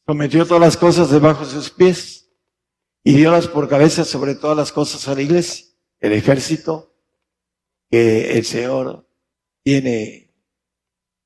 sometió 0.06 0.46
todas 0.46 0.60
las 0.62 0.76
cosas 0.76 1.10
debajo 1.10 1.44
de 1.44 1.50
sus 1.50 1.70
pies 1.70 2.30
y 3.04 3.14
dio 3.14 3.32
por 3.52 3.68
cabeza 3.68 4.04
sobre 4.04 4.34
todas 4.34 4.56
las 4.56 4.72
cosas 4.72 5.06
a 5.08 5.14
la 5.14 5.22
iglesia, 5.22 5.66
el 6.00 6.12
ejército 6.12 6.94
que 7.90 8.38
el 8.38 8.44
Señor 8.44 9.08
tiene 9.62 10.34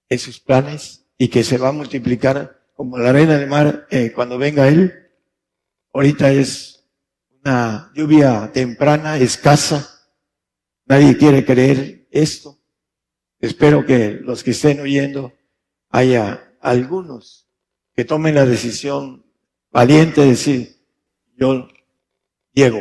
en 0.09 0.19
sus 0.19 0.41
planes 0.41 1.07
y 1.19 1.29
que 1.29 1.45
se 1.45 1.59
va 1.59 1.69
a 1.69 1.73
multiplicar 1.73 2.61
como 2.75 2.99
la 2.99 3.11
arena 3.11 3.39
del 3.39 3.49
mar 3.49 3.87
eh, 3.91 4.13
cuando 4.13 4.39
venga 4.39 4.69
Él. 4.69 5.02
Ahorita 5.93 6.33
es 6.33 6.89
una 7.45 7.93
lluvia 7.95 8.51
temprana, 8.53 9.19
escasa. 9.19 9.89
Nadie 10.87 11.17
quiere 11.17 11.45
creer 11.45 12.09
esto. 12.11 12.59
Espero 13.39 13.85
que 13.85 14.13
los 14.23 14.43
que 14.43 14.53
estén 14.53 14.81
oyendo 14.81 15.33
haya 15.91 16.57
algunos 16.61 17.49
que 17.95 18.05
tomen 18.05 18.35
la 18.35 18.47
decisión 18.47 19.27
valiente 19.71 20.23
de 20.23 20.29
decir, 20.29 20.87
yo 21.37 21.69
llego. 22.53 22.81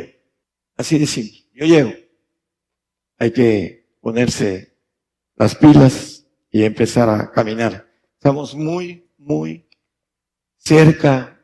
Así 0.76 0.98
de 0.98 1.06
simple, 1.06 1.40
yo 1.52 1.66
llego. 1.66 1.92
Hay 3.18 3.32
que 3.32 3.96
ponerse 4.00 4.78
las 5.36 5.54
pilas 5.54 6.26
y 6.50 6.64
empezar 6.64 7.10
a 7.10 7.30
caminar. 7.30 7.86
Estamos 8.14 8.54
muy, 8.54 9.10
muy 9.18 9.68
cerca 10.56 11.41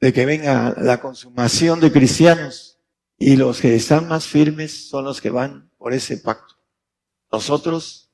de 0.00 0.12
que 0.12 0.24
venga 0.24 0.74
la 0.78 1.00
consumación 1.00 1.78
de 1.80 1.92
cristianos 1.92 2.78
y 3.18 3.36
los 3.36 3.60
que 3.60 3.76
están 3.76 4.08
más 4.08 4.26
firmes 4.26 4.88
son 4.88 5.04
los 5.04 5.20
que 5.20 5.30
van 5.30 5.70
por 5.76 5.92
ese 5.92 6.16
pacto. 6.16 6.54
Nosotros, 7.30 8.10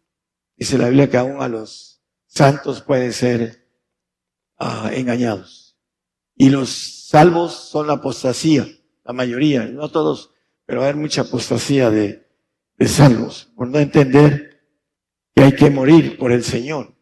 dice 0.56 0.78
la 0.78 0.88
Biblia 0.88 1.08
que 1.08 1.16
aún 1.16 1.40
a 1.40 1.48
los 1.48 2.02
santos 2.26 2.82
pueden 2.82 3.12
ser 3.12 3.68
ah, 4.58 4.90
engañados. 4.92 5.78
Y 6.34 6.50
los 6.50 7.06
salvos 7.08 7.54
son 7.54 7.86
la 7.86 7.94
apostasía, 7.94 8.66
la 9.04 9.12
mayoría, 9.12 9.64
no 9.66 9.88
todos, 9.90 10.32
pero 10.66 10.80
va 10.80 10.86
a 10.86 10.90
haber 10.90 11.00
mucha 11.00 11.22
apostasía 11.22 11.88
de, 11.90 12.28
de 12.76 12.88
salvos, 12.88 13.52
por 13.56 13.68
no 13.68 13.78
entender 13.78 14.60
que 15.34 15.44
hay 15.44 15.54
que 15.54 15.70
morir 15.70 16.18
por 16.18 16.32
el 16.32 16.42
Señor. 16.42 16.94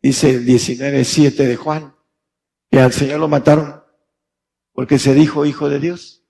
Dice 0.00 0.30
el 0.30 0.46
19.7 0.46 1.34
de 1.34 1.56
Juan, 1.56 1.94
que 2.70 2.80
al 2.80 2.92
Señor 2.92 3.20
lo 3.20 3.28
mataron 3.28 3.83
porque 4.74 4.98
se 4.98 5.14
dijo 5.14 5.46
hijo 5.46 5.70
de 5.70 5.78
Dios. 5.78 6.22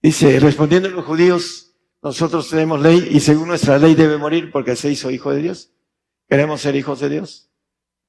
Dice, 0.00 0.40
respondiendo 0.40 0.88
los 0.88 1.04
judíos, 1.04 1.74
nosotros 2.02 2.48
tenemos 2.48 2.80
ley 2.80 3.08
y 3.10 3.20
según 3.20 3.48
nuestra 3.48 3.78
ley 3.78 3.94
debe 3.94 4.16
morir 4.16 4.50
porque 4.50 4.76
se 4.76 4.90
hizo 4.90 5.10
hijo 5.10 5.32
de 5.32 5.42
Dios. 5.42 5.72
Queremos 6.26 6.62
ser 6.62 6.76
hijos 6.76 7.00
de 7.00 7.10
Dios. 7.10 7.50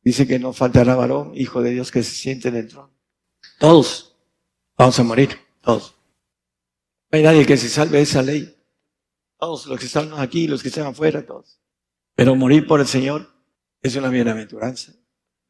Dice 0.04 0.26
que 0.26 0.40
no 0.40 0.54
faltará 0.54 0.96
varón, 0.96 1.34
hijo 1.36 1.62
de 1.62 1.72
Dios, 1.72 1.92
que 1.92 2.04
se 2.04 2.16
siente 2.16 2.48
en 2.48 2.56
el 2.56 2.68
trono. 2.68 2.94
Todos 3.60 4.16
vamos 4.78 4.98
a 5.00 5.04
morir, 5.04 5.38
todos. 5.62 5.96
No 7.12 7.18
hay 7.18 7.24
nadie 7.24 7.46
que 7.46 7.58
se 7.58 7.68
salve 7.68 7.98
de 7.98 8.04
esa 8.04 8.22
ley. 8.22 8.56
Todos 9.38 9.66
los 9.66 9.80
que 9.80 9.88
están 9.88 10.14
aquí, 10.14 10.48
los 10.48 10.62
que 10.62 10.70
están 10.70 10.86
afuera, 10.86 11.26
todos. 11.26 11.60
Pero 12.16 12.36
morir 12.36 12.68
por 12.68 12.80
el 12.80 12.88
Señor 12.88 13.28
es 13.82 13.96
una 13.96 14.10
bienaventuranza. 14.10 14.94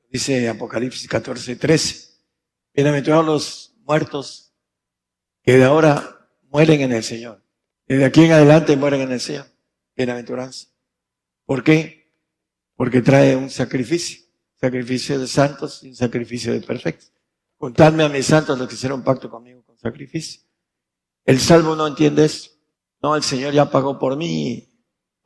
Dice 0.10 0.50
Apocalipsis 0.50 1.08
14, 1.08 1.58
13. 1.58 2.12
Bienaventurados 2.74 3.26
los 3.26 3.71
muertos 3.92 4.54
que 5.44 5.58
de 5.58 5.66
ahora 5.66 6.30
mueren 6.50 6.80
en 6.80 6.94
el 6.94 7.04
Señor. 7.04 7.44
Desde 7.86 8.06
aquí 8.06 8.24
en 8.24 8.32
adelante 8.32 8.78
mueren 8.78 9.02
en 9.02 9.12
el 9.12 9.20
Señor. 9.20 9.48
Bienaventuranza. 9.98 10.70
¿Por 11.46 11.62
qué? 11.62 12.10
Porque 12.78 13.02
trae 13.02 13.36
un 13.36 13.50
sacrificio. 13.50 14.22
Sacrificio 14.56 15.20
de 15.20 15.28
santos 15.28 15.84
y 15.84 15.90
un 15.90 15.96
sacrificio 15.96 16.54
de 16.54 16.62
perfectos. 16.62 17.12
Contadme 17.58 18.04
a 18.04 18.10
mis 18.10 18.28
santos 18.28 18.58
los 18.58 18.70
que 18.70 18.76
hicieron 18.76 19.04
pacto 19.04 19.30
conmigo 19.30 19.62
con 19.66 19.78
sacrificio. 19.78 20.42
El 21.26 21.42
salvo 21.42 21.76
no 21.76 21.86
entiende 21.86 22.24
eso. 22.24 22.50
No, 23.02 23.18
el 23.18 23.24
Señor 23.24 23.54
ya 23.54 23.70
pagó 23.70 24.00
por 24.00 24.16
mí. 24.16 24.70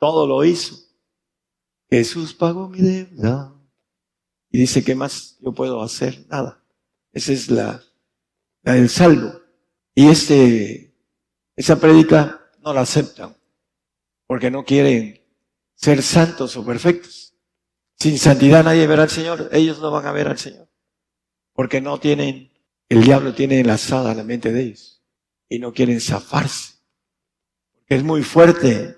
Todo 0.00 0.26
lo 0.26 0.44
hizo. 0.44 0.74
Jesús 1.88 2.34
pagó 2.34 2.68
mi 2.68 2.80
deuda. 2.80 3.54
Y 4.50 4.58
dice, 4.58 4.82
¿qué 4.82 4.96
más 4.96 5.36
yo 5.38 5.52
puedo 5.52 5.80
hacer? 5.82 6.26
Nada. 6.26 6.64
Esa 7.12 7.32
es 7.32 7.48
la, 7.48 7.80
del 8.72 8.88
salvo. 8.88 9.40
Y 9.94 10.08
este, 10.08 10.94
esa 11.54 11.80
prédica 11.80 12.50
no 12.60 12.72
la 12.72 12.82
aceptan 12.82 13.36
porque 14.26 14.50
no 14.50 14.64
quieren 14.64 15.22
ser 15.74 16.02
santos 16.02 16.56
o 16.56 16.64
perfectos. 16.64 17.34
Sin 17.98 18.18
santidad 18.18 18.64
nadie 18.64 18.86
verá 18.86 19.04
al 19.04 19.10
Señor. 19.10 19.48
Ellos 19.52 19.80
no 19.80 19.90
van 19.90 20.06
a 20.06 20.12
ver 20.12 20.28
al 20.28 20.38
Señor. 20.38 20.68
Porque 21.52 21.80
no 21.80 21.98
tienen, 21.98 22.52
el 22.88 23.02
diablo 23.02 23.34
tiene 23.34 23.60
enlazada 23.60 24.14
la 24.14 24.24
mente 24.24 24.52
de 24.52 24.62
ellos. 24.62 25.02
Y 25.48 25.58
no 25.58 25.72
quieren 25.72 26.00
zafarse. 26.00 26.74
Es 27.86 28.02
muy 28.02 28.22
fuerte 28.22 28.96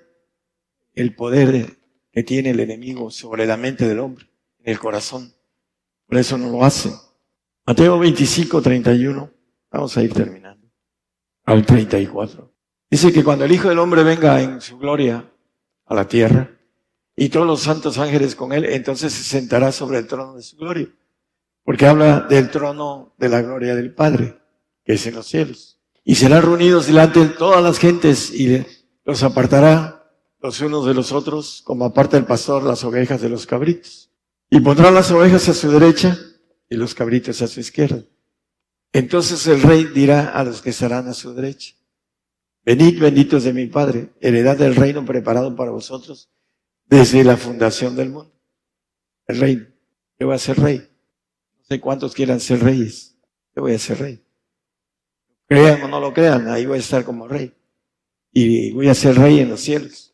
el 0.93 1.15
poder 1.15 1.77
que 2.11 2.23
tiene 2.23 2.49
el 2.49 2.59
enemigo 2.59 3.11
sobre 3.11 3.45
la 3.45 3.55
mente 3.55 3.87
del 3.87 3.99
hombre, 3.99 4.25
en 4.57 4.71
el 4.71 4.79
corazón. 4.79 5.33
Por 6.07 6.17
eso 6.17 6.37
no 6.37 6.49
lo 6.49 6.65
hacen. 6.65 6.93
Mateo 7.65 7.99
25, 7.99 8.61
31. 8.61 9.38
Vamos 9.71 9.95
a 9.97 10.03
ir 10.03 10.13
terminando. 10.13 10.67
Al 11.45 11.65
34. 11.65 12.51
Dice 12.89 13.13
que 13.13 13.23
cuando 13.23 13.45
el 13.45 13.51
Hijo 13.51 13.69
del 13.69 13.79
Hombre 13.79 14.03
venga 14.03 14.41
en 14.41 14.61
su 14.61 14.77
gloria 14.77 15.31
a 15.85 15.95
la 15.95 16.07
tierra 16.07 16.57
y 17.15 17.29
todos 17.29 17.45
los 17.45 17.61
santos 17.61 17.97
ángeles 17.97 18.35
con 18.35 18.51
él, 18.51 18.65
entonces 18.65 19.13
se 19.13 19.23
sentará 19.23 19.71
sobre 19.71 19.99
el 19.99 20.07
trono 20.07 20.35
de 20.35 20.41
su 20.41 20.57
gloria. 20.57 20.87
Porque 21.63 21.85
habla 21.85 22.21
del 22.21 22.49
trono 22.49 23.13
de 23.17 23.29
la 23.29 23.41
gloria 23.41 23.75
del 23.75 23.93
Padre, 23.93 24.39
que 24.83 24.93
es 24.93 25.05
en 25.05 25.15
los 25.15 25.27
cielos. 25.27 25.79
Y 26.03 26.15
serán 26.15 26.41
reunidos 26.41 26.87
delante 26.87 27.19
de 27.19 27.27
todas 27.27 27.61
las 27.61 27.77
gentes 27.77 28.33
y 28.33 28.65
los 29.05 29.21
apartará 29.21 29.99
los 30.41 30.61
unos 30.61 30.85
de 30.85 30.93
los 30.93 31.11
otros, 31.11 31.61
como 31.63 31.85
aparta 31.85 32.17
el 32.17 32.25
pastor 32.25 32.63
las 32.63 32.83
ovejas 32.83 33.21
de 33.21 33.29
los 33.29 33.45
cabritos. 33.45 34.09
Y 34.49 34.61
pondrá 34.61 34.89
las 34.89 35.11
ovejas 35.11 35.47
a 35.49 35.53
su 35.53 35.69
derecha 35.69 36.17
y 36.69 36.75
los 36.75 36.95
cabritos 36.95 37.41
a 37.41 37.47
su 37.47 37.59
izquierda. 37.59 38.03
Entonces 38.91 39.45
el 39.47 39.61
rey 39.61 39.85
dirá 39.85 40.29
a 40.29 40.43
los 40.43 40.61
que 40.61 40.71
estarán 40.71 41.07
a 41.07 41.13
su 41.13 41.33
derecha, 41.33 41.75
venid 42.65 42.99
benditos 42.99 43.43
de 43.43 43.53
mi 43.53 43.67
Padre, 43.67 44.13
heredad 44.19 44.57
del 44.57 44.75
reino 44.75 45.05
preparado 45.05 45.55
para 45.55 45.71
vosotros 45.71 46.29
desde 46.85 47.23
la 47.23 47.37
fundación 47.37 47.95
del 47.95 48.09
mundo. 48.09 48.33
El 49.27 49.39
reino. 49.39 49.67
Yo 50.19 50.27
voy 50.27 50.35
a 50.35 50.39
ser 50.39 50.59
rey. 50.59 50.79
No 50.79 51.63
sé 51.63 51.79
cuántos 51.79 52.15
quieran 52.15 52.39
ser 52.39 52.63
reyes. 52.63 53.15
Yo 53.55 53.61
voy 53.61 53.73
a 53.73 53.79
ser 53.79 53.99
rey. 53.99 54.23
Crean 55.47 55.83
o 55.83 55.87
no 55.87 55.99
lo 55.99 56.13
crean, 56.13 56.47
ahí 56.47 56.65
voy 56.65 56.77
a 56.77 56.81
estar 56.81 57.03
como 57.03 57.27
rey. 57.27 57.53
Y 58.31 58.71
voy 58.71 58.89
a 58.89 58.95
ser 58.95 59.15
rey 59.15 59.39
en 59.39 59.49
los 59.49 59.61
cielos. 59.61 60.13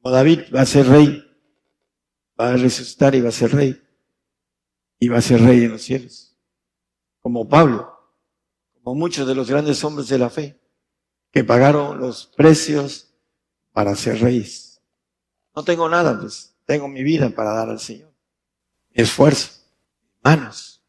Como 0.00 0.14
David 0.14 0.40
va 0.54 0.62
a 0.62 0.66
ser 0.66 0.86
rey. 0.86 1.24
Va 2.38 2.50
a 2.50 2.56
resucitar 2.56 3.14
y 3.14 3.20
va 3.20 3.30
a 3.30 3.32
ser 3.32 3.52
rey 3.52 3.80
y 5.00 5.08
va 5.08 5.18
a 5.18 5.22
ser 5.22 5.40
rey 5.40 5.64
en 5.64 5.72
los 5.72 5.82
cielos. 5.82 6.29
Como 7.20 7.48
Pablo, 7.48 7.98
como 8.72 8.94
muchos 8.94 9.26
de 9.26 9.34
los 9.34 9.50
grandes 9.50 9.82
hombres 9.84 10.08
de 10.08 10.18
la 10.18 10.30
fe, 10.30 10.60
que 11.30 11.44
pagaron 11.44 11.98
los 11.98 12.26
precios 12.36 13.14
para 13.72 13.94
ser 13.94 14.20
reyes. 14.20 14.80
No 15.54 15.64
tengo 15.64 15.88
nada, 15.88 16.18
pues 16.18 16.56
tengo 16.64 16.88
mi 16.88 17.02
vida 17.02 17.30
para 17.30 17.52
dar 17.52 17.68
al 17.68 17.80
Señor. 17.80 18.12
Mi 18.90 19.02
esfuerzo, 19.02 19.50
manos. 20.22 20.82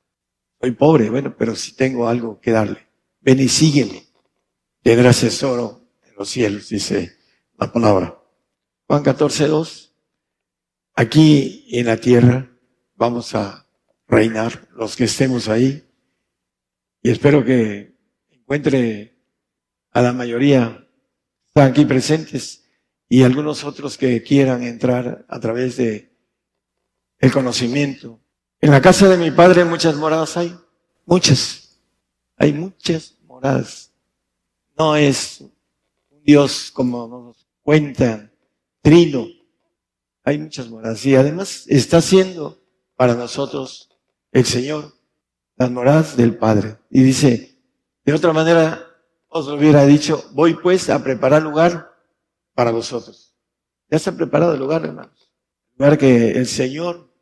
Soy 0.59 0.71
pobre, 0.71 1.09
bueno, 1.09 1.35
pero 1.37 1.55
si 1.55 1.73
tengo 1.75 2.07
algo 2.07 2.39
que 2.39 2.51
darle. 2.51 2.87
Ven 3.19 3.39
y 3.39 3.47
sígueme. 3.47 4.07
Tendrás 4.81 5.21
tesoro 5.21 5.81
en 6.03 6.15
los 6.15 6.29
cielos, 6.29 6.69
dice 6.69 7.17
la 7.57 7.71
palabra. 7.71 8.19
Juan 8.87 9.03
14, 9.03 9.47
2. 9.47 9.95
Aquí 10.95 11.67
en 11.71 11.85
la 11.85 11.97
tierra 11.97 12.51
vamos 12.95 13.33
a 13.35 13.67
reinar, 14.07 14.67
los 14.75 14.95
que 14.95 15.05
estemos 15.05 15.47
ahí. 15.47 15.87
Y 17.01 17.09
espero 17.09 17.43
que 17.43 17.95
encuentre 18.29 19.17
a 19.91 20.01
la 20.01 20.13
mayoría 20.13 20.87
están 21.47 21.71
aquí 21.71 21.85
presentes 21.85 22.69
y 23.09 23.23
algunos 23.23 23.63
otros 23.63 23.97
que 23.97 24.23
quieran 24.23 24.63
entrar 24.63 25.25
a 25.27 25.39
través 25.39 25.77
de 25.77 26.15
el 27.19 27.31
conocimiento. 27.31 28.19
En 28.59 28.71
la 28.71 28.81
casa 28.81 29.09
de 29.09 29.17
mi 29.17 29.31
padre 29.31 29.65
muchas 29.65 29.95
moradas 29.95 30.37
hay, 30.37 30.55
muchas. 31.05 31.79
Hay 32.37 32.53
muchas 32.53 33.17
moradas. 33.25 33.91
No 34.77 34.95
es 34.95 35.41
un 35.41 36.23
Dios 36.23 36.71
como 36.71 37.07
nos 37.07 37.47
cuentan, 37.63 38.31
trino. 38.81 39.27
Hay 40.23 40.37
muchas 40.37 40.69
moradas 40.69 41.05
y 41.05 41.15
además 41.15 41.65
está 41.67 41.97
haciendo 41.97 42.63
para 42.95 43.15
nosotros 43.15 43.89
el 44.31 44.45
Señor, 44.45 44.93
las 45.61 45.71
moradas 45.71 46.17
del 46.17 46.37
Padre. 46.37 46.77
Y 46.89 47.03
dice, 47.03 47.55
de 48.03 48.13
otra 48.13 48.33
manera 48.33 48.83
os 49.27 49.45
lo 49.45 49.53
hubiera 49.53 49.85
dicho, 49.85 50.25
voy 50.33 50.55
pues 50.55 50.89
a 50.89 51.03
preparar 51.03 51.43
lugar 51.43 51.91
para 52.55 52.71
vosotros. 52.71 53.35
Ya 53.87 53.97
está 53.97 54.11
preparado 54.11 54.53
el 54.53 54.59
lugar, 54.59 54.83
hermanos. 54.83 55.31
El 55.73 55.77
lugar 55.77 55.97
que 55.99 56.31
el 56.31 56.47
Señor 56.47 57.13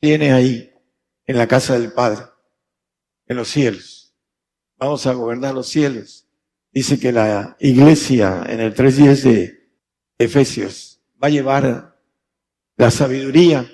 tiene 0.00 0.32
ahí, 0.32 0.72
en 1.26 1.36
la 1.36 1.46
casa 1.46 1.78
del 1.78 1.92
Padre, 1.92 2.22
en 3.26 3.36
los 3.36 3.48
cielos. 3.48 4.14
Vamos 4.78 5.06
a 5.06 5.12
gobernar 5.12 5.54
los 5.54 5.68
cielos. 5.68 6.26
Dice 6.72 6.98
que 6.98 7.12
la 7.12 7.56
iglesia 7.60 8.42
en 8.48 8.60
el 8.60 8.74
3.10 8.74 9.22
de 9.22 9.70
Efesios 10.16 11.02
va 11.22 11.26
a 11.26 11.30
llevar 11.30 11.98
la 12.76 12.90
sabiduría 12.90 13.70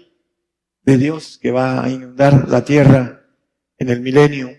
de 0.82 0.98
Dios 0.98 1.38
que 1.40 1.52
va 1.52 1.84
a 1.84 1.88
inundar 1.88 2.48
la 2.48 2.64
tierra 2.64 3.17
en 3.78 3.88
el 3.88 4.00
milenio. 4.00 4.50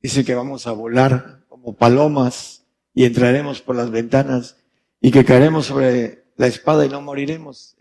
Dice 0.00 0.24
que 0.24 0.34
vamos 0.34 0.66
a 0.66 0.72
volar 0.72 1.44
como 1.48 1.76
palomas 1.76 2.66
y 2.94 3.04
entraremos 3.04 3.60
por 3.60 3.76
las 3.76 3.90
ventanas 3.90 4.56
y 5.00 5.10
que 5.10 5.24
caeremos 5.24 5.66
sobre 5.66 6.24
la 6.36 6.46
espada 6.46 6.86
y 6.86 6.88
no 6.88 7.00
moriremos, 7.00 7.76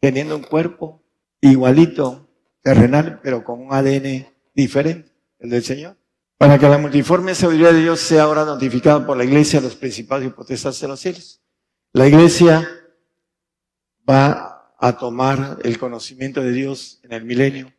teniendo 0.00 0.36
un 0.36 0.42
cuerpo 0.42 1.02
igualito, 1.40 2.28
terrenal, 2.62 3.20
pero 3.22 3.44
con 3.44 3.60
un 3.60 3.72
ADN 3.72 4.26
diferente, 4.54 5.12
el 5.38 5.50
del 5.50 5.62
Señor. 5.62 5.96
Para 6.38 6.58
que 6.58 6.68
la 6.68 6.78
multiforme 6.78 7.34
sabiduría 7.34 7.72
de 7.72 7.80
Dios 7.80 8.00
sea 8.00 8.24
ahora 8.24 8.44
notificada 8.44 9.06
por 9.06 9.16
la 9.16 9.24
iglesia, 9.24 9.60
los 9.60 9.76
principados 9.76 10.24
y 10.24 10.30
potestades 10.30 10.80
de 10.80 10.88
los 10.88 11.00
cielos. 11.00 11.40
La 11.92 12.08
iglesia 12.08 12.68
va 14.08 14.74
a 14.78 14.98
tomar 14.98 15.58
el 15.62 15.78
conocimiento 15.78 16.40
de 16.42 16.52
Dios 16.52 17.00
en 17.04 17.12
el 17.12 17.24
milenio. 17.24 17.72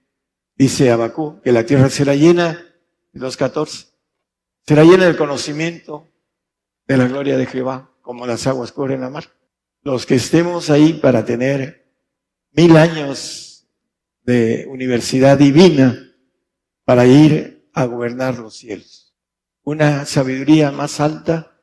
Dice 0.55 0.91
Abacú 0.91 1.41
que 1.41 1.51
la 1.51 1.65
tierra 1.65 1.89
será 1.89 2.15
llena, 2.15 2.59
2.14, 3.13 3.87
será 4.65 4.83
llena 4.83 5.05
del 5.05 5.17
conocimiento 5.17 6.09
de 6.87 6.97
la 6.97 7.07
gloria 7.07 7.37
de 7.37 7.45
Jehová, 7.45 7.91
como 8.01 8.27
las 8.27 8.45
aguas 8.47 8.71
cubren 8.71 9.01
la 9.01 9.09
mar. 9.09 9.25
Los 9.81 10.05
que 10.05 10.15
estemos 10.15 10.69
ahí 10.69 10.93
para 10.93 11.25
tener 11.25 11.91
mil 12.51 12.77
años 12.77 13.67
de 14.23 14.65
universidad 14.69 15.37
divina 15.37 16.11
para 16.85 17.05
ir 17.05 17.69
a 17.73 17.85
gobernar 17.85 18.37
los 18.37 18.55
cielos. 18.55 19.15
Una 19.63 20.05
sabiduría 20.05 20.71
más 20.71 20.99
alta 20.99 21.59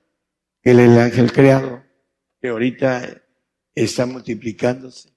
que 0.63 0.73
el 0.73 0.99
ángel 0.99 1.33
creado, 1.33 1.83
que 2.41 2.49
ahorita 2.49 3.23
está 3.75 4.07
multiplicándose 4.07 5.11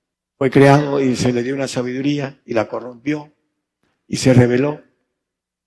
fue 0.43 0.51
creado 0.51 0.99
y 0.99 1.15
se 1.15 1.31
le 1.31 1.41
dio 1.41 1.55
una 1.55 1.69
sabiduría 1.69 2.41
y 2.45 2.53
la 2.53 2.67
corrompió 2.67 3.32
y 4.07 4.17
se 4.17 4.33
reveló. 4.33 4.81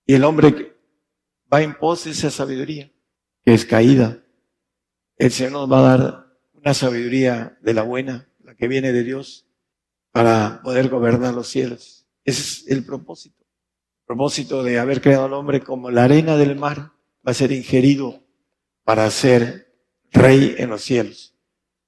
Y 0.05 0.13
el 0.13 0.23
hombre 0.23 0.75
va 1.51 1.61
en 1.61 1.77
pos 1.77 2.05
de 2.05 2.11
esa 2.11 2.29
sabiduría, 2.29 2.91
que 3.43 3.53
es 3.53 3.65
caída. 3.65 4.23
El 5.17 5.31
Señor 5.31 5.53
nos 5.53 5.71
va 5.71 5.79
a 5.79 5.97
dar 5.97 6.27
una 6.53 6.73
sabiduría 6.73 7.57
de 7.61 7.73
la 7.73 7.83
buena, 7.83 8.29
la 8.43 8.55
que 8.55 8.67
viene 8.67 8.91
de 8.91 9.03
Dios, 9.03 9.47
para 10.11 10.61
poder 10.63 10.89
gobernar 10.89 11.33
los 11.33 11.47
cielos. 11.47 12.07
Ese 12.23 12.41
es 12.41 12.67
el 12.67 12.85
propósito. 12.85 13.43
El 13.43 14.05
propósito 14.15 14.63
de 14.63 14.79
haber 14.79 15.01
creado 15.01 15.25
al 15.25 15.33
hombre 15.33 15.61
como 15.61 15.91
la 15.91 16.05
arena 16.05 16.37
del 16.37 16.55
mar 16.55 16.91
va 17.25 17.31
a 17.31 17.33
ser 17.33 17.51
ingerido 17.51 18.23
para 18.83 19.09
ser 19.11 19.73
rey 20.11 20.55
en 20.57 20.69
los 20.69 20.81
cielos. 20.81 21.35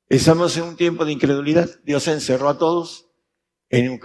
Estamos 0.10 0.58
en 0.58 0.64
un 0.64 0.76
tiempo 0.76 1.06
de 1.06 1.14
incredulidad. 1.14 1.70
Dios 1.84 2.08
encerró 2.08 2.50
a 2.50 2.58
todos 2.58 3.10
en, 3.70 4.00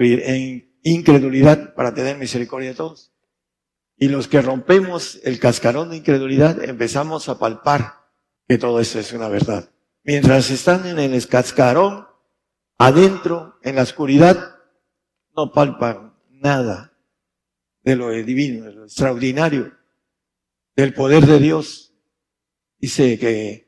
incredulidad 0.85 1.75
para 1.75 1.93
tener 1.93 2.17
misericordia 2.17 2.71
de 2.71 2.77
todos. 2.77 3.13
Y 3.97 4.09
los 4.09 4.29
que 4.29 4.43
rompemos 4.43 5.21
el 5.25 5.41
cascarón 5.41 5.91
de 5.91 5.97
incredulidad 5.97 6.63
empezamos 6.63 7.29
a 7.29 7.39
palpar 7.39 8.05
que 8.47 8.59
todo 8.59 8.79
eso 8.81 9.01
es 9.01 9.13
una 9.13 9.29
verdad. 9.29 9.71
Mientras 10.05 10.51
están 10.51 10.87
en 10.87 10.99
el 10.99 11.27
cascarón, 11.27 12.07
adentro, 12.79 13.59
en 13.63 13.77
la 13.77 13.83
oscuridad, 13.83 14.57
no 15.37 15.53
palpan 15.53 16.15
nada 16.29 16.93
de 17.83 17.97
lo 17.97 18.11
divino, 18.11 18.67
de 18.67 18.73
lo 18.73 18.85
extraordinario, 18.85 19.73
del 20.77 20.93
poder 20.93 21.27
de 21.27 21.39
Dios. 21.39 21.95
Dice 22.79 23.19
que 23.19 23.65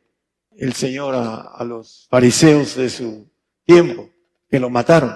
el 0.56 0.72
Señor 0.74 1.14
a, 1.14 1.62
los 1.64 2.06
fariseos 2.10 2.76
de 2.76 2.90
su 2.90 3.30
tiempo, 3.64 4.10
que 4.48 4.60
lo 4.60 4.70
mataron. 4.70 5.14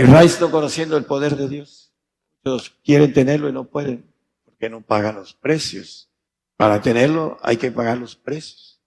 El 0.00 0.08
no 0.40 0.50
conociendo 0.50 0.96
el 0.96 1.04
poder 1.04 1.36
de 1.36 1.46
Dios. 1.46 1.92
Muchos 2.42 2.74
quieren 2.82 3.12
tenerlo 3.12 3.50
y 3.50 3.52
no 3.52 3.68
pueden, 3.68 4.10
que 4.58 4.70
no 4.70 4.80
pagan 4.80 5.16
los 5.16 5.34
precios. 5.34 6.08
Para 6.56 6.80
tenerlo 6.80 7.36
hay 7.42 7.58
que 7.58 7.70
pagar 7.70 7.98
los 7.98 8.16
precios. 8.16 8.80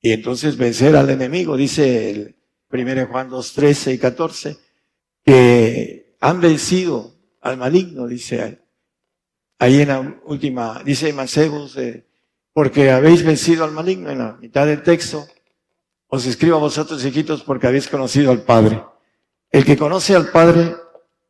Y 0.00 0.10
entonces 0.10 0.56
vencer 0.56 0.96
al 0.96 1.08
enemigo, 1.10 1.56
dice 1.56 2.10
el 2.10 2.36
1 2.72 3.06
Juan 3.06 3.30
2, 3.30 3.52
13 3.52 3.92
y 3.92 3.98
14, 3.98 4.58
que 5.24 6.16
han 6.18 6.40
vencido 6.40 7.14
al 7.40 7.56
maligno, 7.56 8.08
dice 8.08 8.58
ahí 9.60 9.82
en 9.82 9.88
la 9.88 10.20
última, 10.24 10.82
dice 10.84 11.12
Macebos, 11.12 11.76
eh, 11.76 12.08
porque 12.52 12.90
habéis 12.90 13.22
vencido 13.22 13.62
al 13.62 13.70
maligno 13.70 14.10
en 14.10 14.18
la 14.18 14.32
mitad 14.32 14.66
del 14.66 14.82
texto, 14.82 15.28
os 16.08 16.26
escribo 16.26 16.56
a 16.56 16.60
vosotros 16.60 17.04
hijitos 17.04 17.44
porque 17.44 17.68
habéis 17.68 17.86
conocido 17.86 18.32
al 18.32 18.42
Padre. 18.42 18.82
El 19.50 19.64
que 19.64 19.76
conoce 19.76 20.14
al 20.14 20.30
Padre 20.30 20.74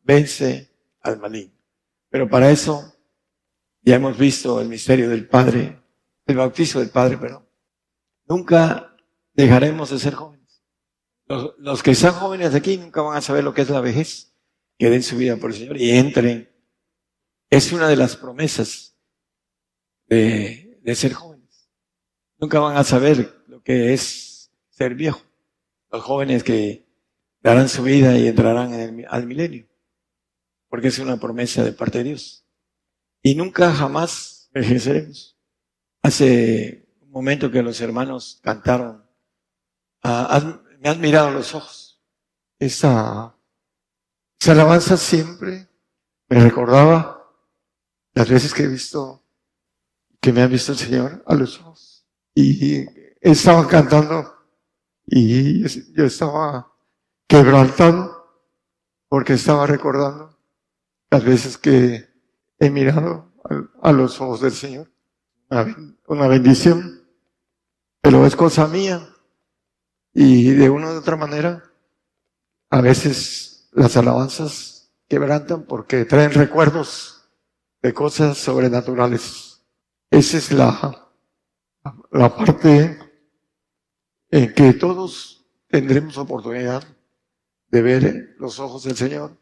vence 0.03 0.71
al 1.03 1.19
maligno. 1.19 1.55
Pero 2.11 2.29
para 2.29 2.51
eso 2.51 2.95
ya 3.83 3.97
hemos 3.97 4.19
visto 4.19 4.61
el 4.61 4.69
misterio 4.69 5.09
del 5.09 5.29
Padre, 5.29 5.83
el 6.27 6.37
bautizo 6.37 6.81
del 6.81 6.91
Padre, 6.91 7.19
pero 7.19 7.49
nunca 8.27 8.97
dejaremos 9.35 9.91
de 9.91 9.99
ser 9.99 10.15
jóvenes. 10.15 10.63
Los, 11.27 11.83
que 11.83 11.91
están 11.91 12.15
jóvenes 12.15 12.55
aquí 12.55 12.79
nunca 12.79 13.03
van 13.03 13.17
a 13.17 13.21
saber 13.21 13.45
lo 13.45 13.55
que 13.55 13.63
es 13.63 13.71
la 13.71 13.81
vejez. 13.81 14.35
Que 14.79 14.91
den 14.91 15.03
su 15.03 15.17
vida 15.17 15.37
por 15.37 15.51
el 15.51 15.57
Señor 15.57 15.77
y 15.77 15.91
entren. 15.91 16.49
Es 17.51 17.73
una 17.73 17.89
de 17.89 17.97
las 17.97 18.17
promesas 18.17 18.97
de 20.07 20.95
ser 20.95 21.13
jóvenes. 21.13 21.69
Nunca 22.39 22.61
van 22.61 22.77
a 22.77 22.85
saber 22.85 23.43
lo 23.49 23.63
que 23.63 23.93
es 23.93 24.53
ser 24.71 24.95
viejo. 24.95 25.21
Los 25.91 26.03
jóvenes 26.03 26.45
que 26.45 26.88
darán 27.41 27.69
su 27.69 27.83
vida 27.83 28.17
y 28.17 28.29
entrarán 28.29 28.73
en 28.75 29.01
el, 29.01 29.07
al 29.09 29.27
milenio. 29.27 29.67
Porque 30.69 30.89
es 30.89 30.99
una 30.99 31.19
promesa 31.19 31.65
de 31.65 31.73
parte 31.73 31.99
de 31.99 32.05
Dios. 32.05 32.45
Y 33.23 33.35
nunca 33.35 33.73
jamás 33.73 34.51
envejeceremos. 34.53 35.37
Hace 36.03 36.89
un 37.01 37.11
momento 37.11 37.51
que 37.51 37.63
los 37.63 37.81
hermanos 37.81 38.41
cantaron, 38.43 39.05
ah, 40.03 40.61
me 40.81 40.89
han 40.89 41.01
mirado 41.01 41.31
los 41.31 41.55
ojos. 41.55 42.01
Esa, 42.59 43.35
esa 44.41 44.53
alabanza 44.53 44.97
siempre 44.97 45.69
me 46.29 46.41
recordaba 46.41 47.19
las 48.13 48.29
veces 48.29 48.53
que 48.53 48.65
he 48.65 48.69
visto, 48.69 49.25
que 50.21 50.33
me 50.33 50.43
ha 50.43 50.47
visto 50.47 50.73
el 50.73 50.79
Señor 50.79 51.23
a 51.27 51.35
los 51.35 51.59
ojos. 51.61 52.07
Y 52.35 52.85
estaban 53.21 53.67
cantando 53.67 54.35
y 55.07 55.63
yo 55.95 56.05
estaba 56.05 56.73
quebrantado 57.29 58.19
porque 59.09 59.35
estaba 59.35 59.67
recordando 59.67 60.37
las 61.11 61.25
veces 61.25 61.59
que 61.59 62.09
he 62.59 62.71
mirado 62.71 63.33
a, 63.83 63.93
los 63.93 64.21
ojos 64.21 64.41
del 64.41 64.53
Señor. 64.53 64.91
Una, 66.07 66.27
bendición, 66.27 67.07
pero 68.01 68.27
es 68.27 68.35
cosa 68.35 68.67
mía. 68.67 69.09
Y 70.13 70.51
de 70.51 70.69
una 70.71 70.91
u 70.91 70.97
otra 70.97 71.17
manera, 71.17 71.63
a 72.71 72.81
veces 72.81 73.69
las 73.73 73.97
alabanzas 73.97 74.91
quebrantan 75.07 75.65
porque 75.65 76.05
traen 76.05 76.33
recuerdos 76.33 77.31
de 77.83 77.95
cosas 77.95 78.39
sobrenaturales. 78.39 79.63
Esa 80.11 80.39
es 80.39 80.51
la, 80.51 81.11
la 82.11 82.35
parte 82.35 82.99
en 84.31 84.55
que 84.55 84.73
todos 84.73 85.47
tendremos 85.69 86.19
oportunidad 86.19 86.83
de 87.71 87.83
ver 87.83 88.37
los 88.39 88.59
ojos 88.59 88.85
del 88.85 88.97
Señor. 88.97 89.37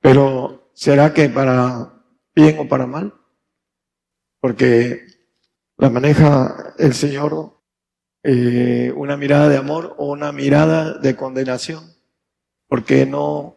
Pero 0.00 0.70
¿será 0.74 1.12
que 1.12 1.28
para 1.28 2.02
bien 2.34 2.58
o 2.58 2.68
para 2.68 2.86
mal? 2.86 3.14
Porque 4.40 5.06
la 5.76 5.90
maneja 5.90 6.74
el 6.78 6.94
Señor 6.94 7.56
eh, 8.22 8.92
una 8.96 9.16
mirada 9.16 9.48
de 9.48 9.56
amor 9.56 9.94
o 9.98 10.10
una 10.10 10.32
mirada 10.32 10.98
de 10.98 11.14
condenación, 11.14 11.94
porque 12.66 13.06
no 13.06 13.56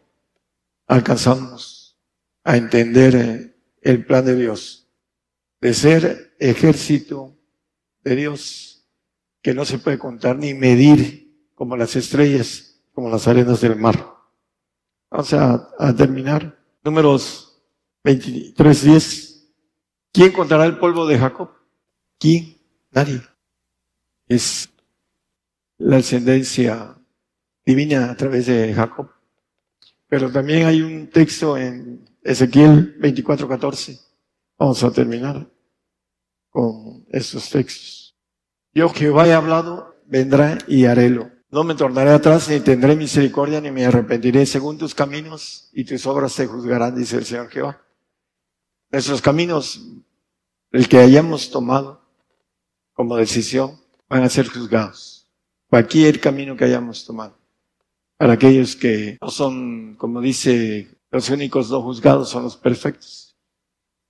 alcanzamos 0.86 2.00
a 2.44 2.56
entender 2.56 3.16
eh, 3.16 3.56
el 3.82 4.06
plan 4.06 4.26
de 4.26 4.36
Dios, 4.36 4.88
de 5.60 5.74
ser 5.74 6.36
ejército 6.40 7.36
de 8.04 8.16
Dios, 8.16 8.88
que 9.42 9.54
no 9.54 9.66
se 9.66 9.80
puede 9.80 9.98
contar 9.98 10.38
ni 10.38 10.54
medir 10.54 11.50
como 11.56 11.76
las 11.76 11.96
estrellas 11.96 12.69
como 13.00 13.12
las 13.12 13.30
arenas 13.30 13.62
del 13.62 13.78
mar. 13.78 14.14
Vamos 15.10 15.32
a, 15.32 15.96
terminar. 15.96 16.60
Números 16.84 17.64
23, 18.04 18.84
10. 18.84 19.54
¿Quién 20.12 20.34
contará 20.34 20.66
el 20.66 20.78
polvo 20.78 21.08
de 21.08 21.18
Jacob? 21.18 21.50
¿Quién? 22.20 22.58
Nadie. 22.92 23.22
Es 24.28 24.70
la 25.78 25.96
ascendencia 25.96 26.98
divina 27.66 28.12
a 28.12 28.18
través 28.18 28.48
de 28.48 28.74
Jacob. 28.74 29.10
Pero 30.10 30.30
también 30.30 30.68
hay 30.68 30.82
un 30.82 31.08
texto 31.08 31.56
en 31.56 32.04
Ezequiel 32.22 32.98
24, 33.00 33.48
14. 33.48 33.98
Vamos 34.58 34.84
a 34.84 34.92
terminar 34.92 35.50
con 36.50 37.06
estos 37.08 37.50
textos. 37.50 38.14
Yo 38.74 38.90
Jehová 38.90 39.26
he 39.26 39.32
hablado, 39.32 39.96
vendrá 40.06 40.58
y 40.68 40.84
harélo. 40.84 41.39
No 41.52 41.64
me 41.64 41.74
tornaré 41.74 42.12
atrás, 42.12 42.48
ni 42.48 42.60
tendré 42.60 42.96
misericordia, 42.96 43.60
ni 43.60 43.72
me 43.72 43.84
arrepentiré 43.84 44.46
según 44.46 44.78
tus 44.78 44.94
caminos, 44.94 45.70
y 45.74 45.84
tus 45.84 46.06
obras 46.06 46.32
se 46.32 46.46
juzgarán, 46.46 46.96
dice 46.96 47.18
el 47.18 47.26
Señor 47.26 47.50
Jehová. 47.50 47.82
Nuestros 48.92 49.20
caminos, 49.22 49.84
el 50.72 50.88
que 50.88 51.00
hayamos 51.00 51.50
tomado 51.50 52.02
como 52.94 53.16
decisión, 53.16 53.80
van 54.08 54.24
a 54.24 54.30
ser 54.30 54.48
juzgados. 54.48 55.28
Cualquier 55.70 56.20
camino 56.20 56.56
que 56.56 56.66
hayamos 56.66 57.06
tomado. 57.06 57.40
Para 58.18 58.34
aquellos 58.34 58.76
que 58.76 59.18
no 59.20 59.30
son, 59.30 59.96
como 59.96 60.22
dice, 60.22 61.00
los 61.10 61.30
únicos 61.30 61.72
no 61.72 61.82
juzgados 61.82 62.30
son 62.30 62.44
los 62.44 62.58
perfectos. 62.58 63.38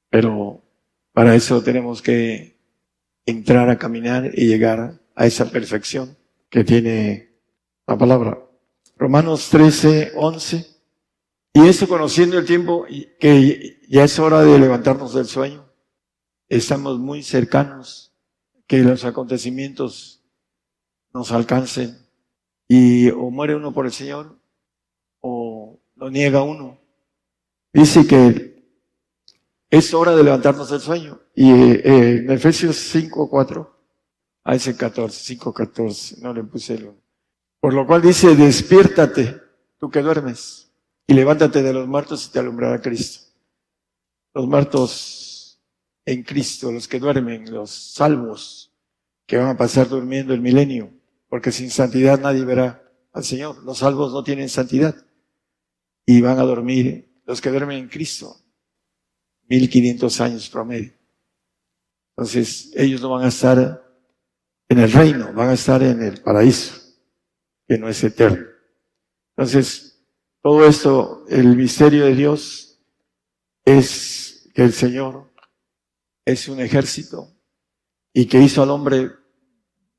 Pero 0.10 0.62
para 1.14 1.36
eso 1.36 1.62
tenemos 1.62 2.02
que 2.02 2.58
entrar 3.26 3.70
a 3.70 3.78
caminar 3.78 4.32
y 4.34 4.48
llegar 4.48 5.00
a 5.16 5.26
esa 5.26 5.50
perfección 5.50 6.18
que 6.50 6.64
tiene 6.64 7.29
la 7.90 7.98
palabra. 7.98 8.40
Romanos 8.98 9.50
13, 9.50 10.14
11. 10.16 10.66
Y 11.54 11.68
eso 11.68 11.88
conociendo 11.88 12.38
el 12.38 12.46
tiempo 12.46 12.86
que 13.20 13.82
ya 13.90 14.04
es 14.04 14.20
hora 14.20 14.44
de 14.44 14.60
levantarnos 14.60 15.14
del 15.14 15.26
sueño. 15.26 15.66
Estamos 16.48 17.00
muy 17.00 17.24
cercanos 17.24 18.14
que 18.68 18.80
los 18.80 19.04
acontecimientos 19.04 20.24
nos 21.14 21.32
alcancen 21.32 21.98
y 22.68 23.10
o 23.10 23.32
muere 23.32 23.56
uno 23.56 23.74
por 23.74 23.88
el 23.88 23.92
Señor 23.92 24.38
o 25.22 25.80
lo 25.96 26.12
niega 26.12 26.44
uno. 26.44 26.80
Dice 27.74 28.06
que 28.06 28.64
es 29.72 29.94
hora 29.94 30.16
de 30.16 30.24
levantarnos 30.24 30.70
del 30.70 30.80
sueño. 30.80 31.20
Y 31.36 31.52
eh, 31.52 32.18
en 32.18 32.32
Efesios 32.32 32.76
5, 32.76 33.30
4, 33.30 33.80
a 34.44 34.56
ese 34.56 34.76
14, 34.76 35.24
5, 35.24 35.54
14, 35.54 36.22
no 36.22 36.34
le 36.34 36.44
puse 36.44 36.76
el. 36.76 36.99
Por 37.60 37.74
lo 37.74 37.86
cual 37.86 38.02
dice, 38.02 38.36
despiértate, 38.36 39.42
tú 39.78 39.90
que 39.90 40.02
duermes, 40.02 40.72
y 41.06 41.14
levántate 41.14 41.62
de 41.62 41.74
los 41.74 41.88
muertos 41.88 42.28
y 42.28 42.32
te 42.32 42.40
alumbrará 42.40 42.82
Cristo. 42.82 43.28
Los 44.34 44.48
muertos 44.48 45.60
en 46.06 46.24
Cristo, 46.24 46.72
los 46.72 46.88
que 46.88 47.00
duermen, 47.00 47.52
los 47.52 47.72
salvos, 47.72 48.72
que 49.26 49.38
van 49.38 49.48
a 49.48 49.58
pasar 49.58 49.90
durmiendo 49.90 50.34
el 50.34 50.42
milenio, 50.42 50.90
porque 51.28 51.52
sin 51.52 51.70
santidad 51.70 52.20
nadie 52.20 52.46
verá 52.46 52.82
al 53.12 53.24
Señor. 53.24 53.62
Los 53.64 53.80
salvos 53.80 54.14
no 54.14 54.24
tienen 54.24 54.48
santidad 54.50 54.96
y 56.06 56.22
van 56.22 56.40
a 56.40 56.44
dormir 56.44 57.22
los 57.26 57.42
que 57.42 57.50
duermen 57.50 57.78
en 57.78 57.90
Cristo, 57.90 58.38
1500 59.50 60.22
años 60.22 60.50
promedio. 60.50 60.94
Entonces, 62.16 62.72
ellos 62.76 63.02
no 63.02 63.10
van 63.10 63.26
a 63.26 63.30
estar 63.30 63.84
en 64.70 64.80
el 64.80 64.92
reino, 64.92 65.34
van 65.34 65.50
a 65.50 65.54
estar 65.54 65.84
en 65.84 66.02
el 66.02 66.22
paraíso 66.22 66.79
que 67.70 67.78
no 67.78 67.88
es 67.88 68.04
eterno. 68.04 68.48
Entonces, 69.38 70.04
todo 70.42 70.66
esto, 70.66 71.24
el 71.30 71.56
misterio 71.56 72.06
de 72.06 72.16
Dios 72.16 72.82
es 73.64 74.50
que 74.56 74.64
el 74.64 74.74
Señor 74.74 75.32
es 76.26 76.50
un 76.50 76.62
ejército 76.62 77.32
y 78.12 78.26
que 78.26 78.42
hizo 78.42 78.64
al 78.64 78.72
hombre 78.72 79.12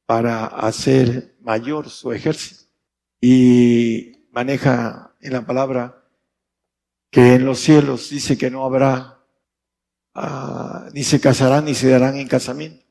para 0.04 0.46
hacer 0.46 1.36
mayor 1.42 1.88
su 1.88 2.12
ejército. 2.12 2.64
Y 3.20 4.26
maneja 4.32 5.14
en 5.20 5.32
la 5.32 5.46
palabra 5.46 6.04
que 7.08 7.34
en 7.34 7.44
los 7.44 7.60
cielos 7.60 8.10
dice 8.10 8.36
que 8.36 8.50
no 8.50 8.64
habrá, 8.64 9.24
ah, 10.14 10.88
ni 10.92 11.04
se 11.04 11.20
casarán 11.20 11.66
ni 11.66 11.74
se 11.76 11.88
darán 11.88 12.16
en 12.16 12.26
casamiento. 12.26 12.84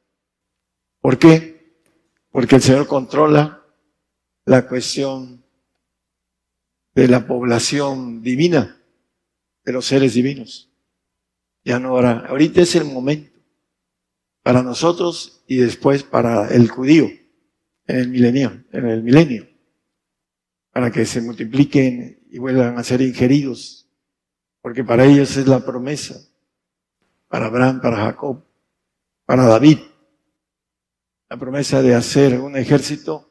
¿Por 1.01 1.19
qué? 1.19 1.83
Porque 2.31 2.55
el 2.55 2.61
Señor 2.61 2.87
controla 2.87 3.58
la 4.49 4.67
cuestión 4.67 5.43
de 6.95 7.07
la 7.07 7.27
población 7.27 8.23
divina, 8.23 8.81
de 9.63 9.71
los 9.71 9.85
seres 9.85 10.15
divinos. 10.15 10.71
Ya 11.63 11.77
no 11.77 11.89
ahora. 11.89 12.25
Ahorita 12.27 12.61
es 12.61 12.73
el 12.73 12.85
momento 12.85 13.39
para 14.41 14.63
nosotros 14.63 15.43
y 15.45 15.57
después 15.57 16.01
para 16.01 16.47
el 16.47 16.67
judío 16.67 17.11
en 17.85 17.95
el 17.95 18.09
milenio, 18.09 18.63
en 18.71 18.87
el 18.87 19.03
milenio, 19.03 19.47
para 20.71 20.89
que 20.89 21.05
se 21.05 21.21
multipliquen 21.21 22.25
y 22.31 22.39
vuelvan 22.39 22.75
a 22.79 22.83
ser 22.83 23.01
ingeridos, 23.01 23.87
porque 24.63 24.83
para 24.83 25.05
ellos 25.05 25.37
es 25.37 25.45
la 25.45 25.63
promesa, 25.63 26.27
para 27.27 27.45
Abraham, 27.45 27.81
para 27.81 27.97
Jacob, 27.97 28.43
para 29.27 29.45
David, 29.45 29.77
la 31.29 31.37
promesa 31.37 31.83
de 31.83 31.93
hacer 31.93 32.39
un 32.39 32.57
ejército 32.57 33.28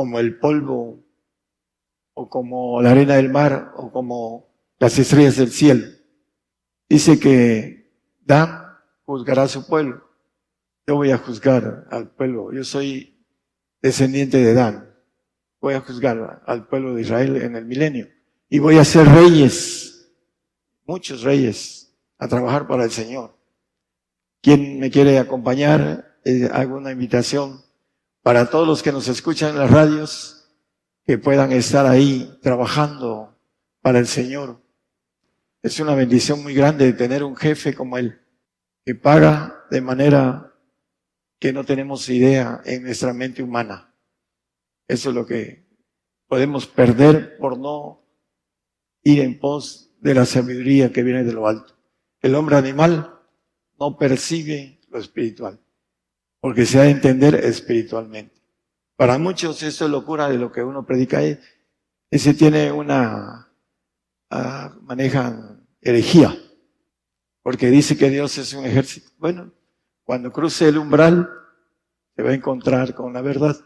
como 0.00 0.18
el 0.18 0.38
polvo 0.38 1.04
o 2.14 2.30
como 2.30 2.80
la 2.80 2.92
arena 2.92 3.16
del 3.16 3.28
mar 3.28 3.74
o 3.76 3.92
como 3.92 4.48
las 4.78 4.98
estrellas 4.98 5.36
del 5.36 5.50
cielo. 5.50 5.86
Dice 6.88 7.20
que 7.20 7.92
Dan 8.20 8.78
juzgará 9.04 9.42
a 9.42 9.48
su 9.48 9.66
pueblo. 9.66 10.02
Yo 10.86 10.96
voy 10.96 11.10
a 11.10 11.18
juzgar 11.18 11.86
al 11.90 12.08
pueblo. 12.12 12.50
Yo 12.50 12.64
soy 12.64 13.22
descendiente 13.82 14.38
de 14.38 14.54
Dan. 14.54 14.90
Voy 15.60 15.74
a 15.74 15.80
juzgar 15.80 16.44
al 16.46 16.66
pueblo 16.66 16.94
de 16.94 17.02
Israel 17.02 17.36
en 17.36 17.56
el 17.56 17.66
milenio. 17.66 18.08
Y 18.48 18.58
voy 18.58 18.78
a 18.78 18.86
ser 18.86 19.06
reyes, 19.06 20.10
muchos 20.86 21.20
reyes, 21.20 21.94
a 22.16 22.26
trabajar 22.26 22.66
para 22.66 22.84
el 22.84 22.90
Señor. 22.90 23.36
¿Quién 24.40 24.80
me 24.80 24.90
quiere 24.90 25.18
acompañar? 25.18 26.16
Eh, 26.24 26.48
hago 26.50 26.78
una 26.78 26.90
invitación 26.90 27.68
para 28.22 28.50
todos 28.50 28.66
los 28.66 28.82
que 28.82 28.92
nos 28.92 29.08
escuchan 29.08 29.50
en 29.50 29.58
las 29.58 29.70
radios, 29.70 30.48
que 31.04 31.18
puedan 31.18 31.52
estar 31.52 31.86
ahí 31.86 32.38
trabajando 32.42 33.38
para 33.80 33.98
el 33.98 34.06
Señor. 34.06 34.62
Es 35.62 35.80
una 35.80 35.94
bendición 35.94 36.42
muy 36.42 36.54
grande 36.54 36.92
tener 36.92 37.24
un 37.24 37.36
jefe 37.36 37.74
como 37.74 37.98
él, 37.98 38.20
que 38.84 38.94
paga 38.94 39.64
de 39.70 39.80
manera 39.80 40.54
que 41.38 41.52
no 41.52 41.64
tenemos 41.64 42.08
idea 42.08 42.60
en 42.64 42.84
nuestra 42.84 43.12
mente 43.12 43.42
humana. 43.42 43.94
Eso 44.86 45.08
es 45.08 45.14
lo 45.14 45.26
que 45.26 45.66
podemos 46.28 46.66
perder 46.66 47.38
por 47.38 47.58
no 47.58 48.04
ir 49.02 49.20
en 49.20 49.38
pos 49.38 49.94
de 50.00 50.14
la 50.14 50.26
sabiduría 50.26 50.92
que 50.92 51.02
viene 51.02 51.24
de 51.24 51.32
lo 51.32 51.46
alto. 51.46 51.76
El 52.20 52.34
hombre 52.34 52.56
animal 52.56 53.18
no 53.78 53.96
percibe 53.96 54.80
lo 54.90 54.98
espiritual, 54.98 55.58
porque 56.40 56.66
se 56.66 56.78
ha 56.78 56.82
de 56.82 56.90
entender 56.90 57.34
espiritualmente. 57.34 58.40
Para 58.96 59.18
muchos 59.18 59.62
eso 59.62 59.84
es 59.84 59.90
locura 59.90 60.28
de 60.28 60.38
lo 60.38 60.50
que 60.50 60.62
uno 60.62 60.84
predica. 60.84 61.20
Ese 62.10 62.34
tiene 62.34 62.72
una, 62.72 63.50
uh, 64.30 64.82
manejan 64.82 65.66
herejía, 65.80 66.36
porque 67.42 67.68
dice 67.68 67.96
que 67.96 68.10
Dios 68.10 68.36
es 68.38 68.52
un 68.52 68.64
ejército. 68.64 69.10
Bueno, 69.18 69.52
cuando 70.04 70.32
cruce 70.32 70.68
el 70.68 70.78
umbral, 70.78 71.30
se 72.16 72.22
va 72.22 72.30
a 72.30 72.34
encontrar 72.34 72.94
con 72.94 73.12
la 73.12 73.22
verdad. 73.22 73.56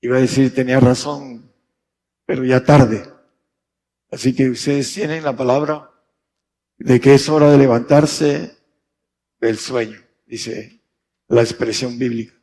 Y 0.00 0.08
va 0.08 0.18
a 0.18 0.20
decir, 0.20 0.54
tenía 0.54 0.80
razón, 0.80 1.52
pero 2.24 2.44
ya 2.44 2.64
tarde. 2.64 3.04
Así 4.10 4.34
que 4.34 4.50
ustedes 4.50 4.92
tienen 4.92 5.24
la 5.24 5.36
palabra 5.36 5.90
de 6.78 7.00
que 7.00 7.14
es 7.14 7.28
hora 7.28 7.50
de 7.50 7.58
levantarse 7.58 8.56
del 9.40 9.58
sueño, 9.58 9.98
dice 10.26 10.75
la 11.28 11.42
expresión 11.42 11.98
bíblica. 11.98 12.34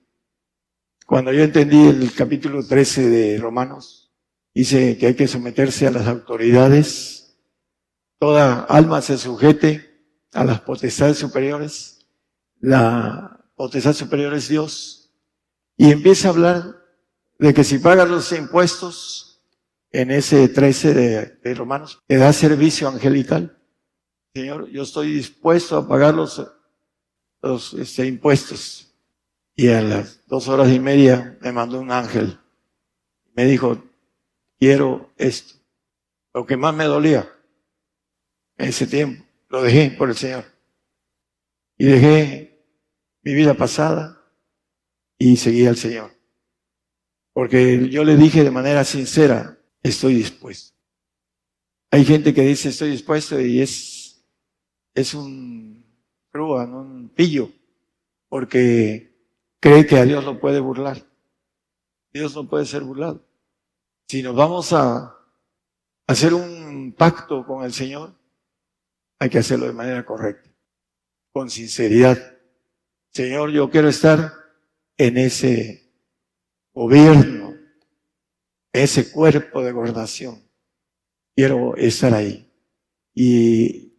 Cuando 1.06 1.32
yo 1.32 1.44
entendí 1.44 1.88
el 1.88 2.14
capítulo 2.14 2.66
13 2.66 3.10
de 3.10 3.38
Romanos, 3.38 4.12
dice 4.54 4.98
que 4.98 5.08
hay 5.08 5.16
que 5.16 5.28
someterse 5.28 5.88
a 5.88 5.92
las 5.92 6.08
autoridades, 6.08 7.38
toda 8.20 8.62
alma 8.62 9.02
se 9.02 9.18
sujete 9.18 9.92
a 10.32 10.44
las 10.44 10.62
potestades 10.62 11.18
superiores, 11.18 12.08
la 12.60 13.46
potestad 13.56 13.94
superior 13.94 14.34
es 14.34 14.48
Dios, 14.48 15.12
y 15.78 15.92
empieza 15.92 16.28
a 16.28 16.32
hablar 16.32 16.64
de 17.40 17.54
que 17.54 17.64
si 17.64 17.80
pagas 17.80 18.10
los 18.10 18.32
impuestos, 18.32 19.34
en 19.94 20.10
ese 20.10 20.50
13 20.50 20.94
de, 20.94 21.26
de 21.44 21.54
Romanos, 21.54 22.02
te 22.08 22.18
da 22.18 22.34
servicio 22.34 22.90
angelical. 22.90 23.60
Señor, 24.34 24.68
yo 24.70 24.82
estoy 24.82 25.14
dispuesto 25.14 25.78
a 25.78 25.88
pagar 25.88 26.16
los 26.16 26.40
los 27.44 27.74
este, 27.74 28.08
impuestos. 28.08 28.89
Y 29.56 29.68
a 29.68 29.82
las 29.82 30.26
dos 30.26 30.48
horas 30.48 30.72
y 30.72 30.80
media 30.80 31.38
me 31.41 31.52
mandó 31.52 31.80
un 31.80 31.91
ángel. 31.91 32.39
Me 33.36 33.46
dijo, 33.46 33.84
quiero 34.58 35.14
esto. 35.18 35.56
Lo 36.34 36.48
que 36.48 36.58
más 36.58 36.74
me 36.74 36.86
dolía 36.86 37.30
en 38.58 38.70
ese 38.70 38.88
tiempo, 38.88 39.24
lo 39.50 39.62
dejé 39.62 39.91
por 39.91 40.10
el 40.10 40.16
Señor. 40.16 40.46
Y 41.78 41.86
dejé 41.86 42.66
mi 43.22 43.36
vida 43.36 43.54
pasada 43.54 44.20
y 45.20 45.38
seguí 45.38 45.68
al 45.68 45.78
Señor. 45.78 46.12
Porque 47.34 47.89
yo 47.89 48.04
le 48.04 48.16
dije 48.16 48.44
de 48.44 48.52
manera 48.52 48.84
sincera, 48.84 49.60
estoy 49.84 50.16
dispuesto. 50.16 50.76
Hay 51.91 52.06
gente 52.06 52.34
que 52.34 52.41
dice 52.41 52.70
estoy 52.70 52.91
dispuesto 52.91 53.39
y 53.39 53.62
es, 53.62 54.26
es 54.96 55.14
un 55.14 55.73
crúa, 56.34 56.66
un 56.66 57.10
pillo, 57.10 57.52
porque 58.28 59.16
cree 59.60 59.86
que 59.86 59.98
a 59.98 60.04
Dios 60.04 60.26
lo 60.26 60.40
puede 60.40 60.60
burlar. 60.60 60.98
Dios 62.12 62.36
no 62.36 62.50
puede 62.50 62.66
ser 62.66 62.84
burlado. 62.84 63.24
Si 64.08 64.24
nos 64.24 64.36
vamos 64.36 64.74
a 64.74 65.16
hacer 66.08 66.34
un 66.34 66.96
pacto 66.98 67.46
con 67.46 67.64
el 67.64 67.72
Señor, 67.72 68.16
hay 69.20 69.30
que 69.30 69.38
hacerlo 69.38 69.68
de 69.68 69.74
manera 69.74 70.04
correcta, 70.06 70.50
con 71.32 71.52
sinceridad. 71.52 72.18
Señor, 73.12 73.52
yo 73.52 73.70
quiero 73.70 73.88
estar 73.88 74.34
en 74.98 75.18
ese 75.18 75.94
gobierno, 76.74 77.56
ese 78.72 79.12
cuerpo 79.12 79.62
de 79.62 79.72
gobernación. 79.72 80.42
Quiero 81.36 81.76
estar 81.76 82.12
ahí. 82.16 82.52
Y 83.14 83.93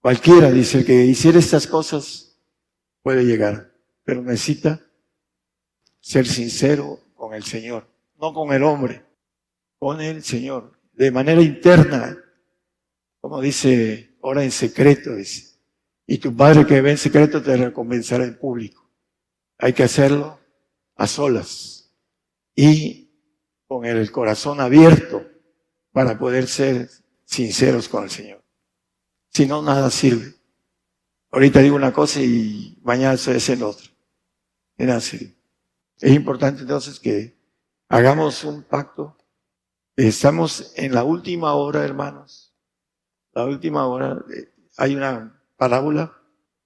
Cualquiera, 0.00 0.50
dice, 0.50 0.78
el 0.78 0.86
que 0.86 1.04
hiciera 1.04 1.38
estas 1.38 1.66
cosas 1.66 2.38
puede 3.02 3.24
llegar, 3.24 3.74
pero 4.02 4.22
necesita 4.22 4.80
ser 6.00 6.26
sincero 6.26 7.00
con 7.14 7.34
el 7.34 7.44
Señor, 7.44 7.86
no 8.18 8.32
con 8.32 8.52
el 8.52 8.62
hombre, 8.62 9.04
con 9.78 10.00
el 10.00 10.22
Señor, 10.22 10.78
de 10.94 11.10
manera 11.10 11.42
interna, 11.42 12.16
como 13.20 13.42
dice, 13.42 14.16
ora 14.20 14.42
en 14.42 14.50
secreto, 14.50 15.14
dice, 15.14 15.58
y 16.06 16.18
tu 16.18 16.34
Padre 16.34 16.66
que 16.66 16.80
ve 16.80 16.92
en 16.92 16.98
secreto 16.98 17.42
te 17.42 17.56
recompensará 17.56 18.24
en 18.24 18.38
público. 18.38 18.90
Hay 19.58 19.74
que 19.74 19.82
hacerlo 19.82 20.40
a 20.96 21.06
solas 21.06 21.94
y 22.56 23.10
con 23.68 23.84
el 23.84 24.10
corazón 24.10 24.60
abierto 24.60 25.24
para 25.92 26.18
poder 26.18 26.46
ser 26.46 26.88
sinceros 27.24 27.88
con 27.88 28.04
el 28.04 28.10
Señor. 28.10 28.39
Si 29.32 29.46
no, 29.46 29.62
nada 29.62 29.90
sirve. 29.90 30.34
Ahorita 31.30 31.60
digo 31.60 31.76
una 31.76 31.92
cosa 31.92 32.20
y 32.20 32.78
mañana 32.82 33.14
es 33.14 33.48
el 33.48 33.62
otro. 33.62 33.88
De 34.76 34.86
nada 34.86 35.00
sirve. 35.00 35.36
Es 36.00 36.12
importante 36.12 36.62
entonces 36.62 36.98
que 36.98 37.36
hagamos 37.88 38.42
un 38.44 38.64
pacto. 38.64 39.16
Estamos 39.94 40.72
en 40.76 40.94
la 40.94 41.04
última 41.04 41.54
hora, 41.54 41.84
hermanos. 41.84 42.54
La 43.32 43.44
última 43.44 43.86
hora. 43.86 44.24
Hay 44.76 44.96
una 44.96 45.40
parábola 45.56 46.12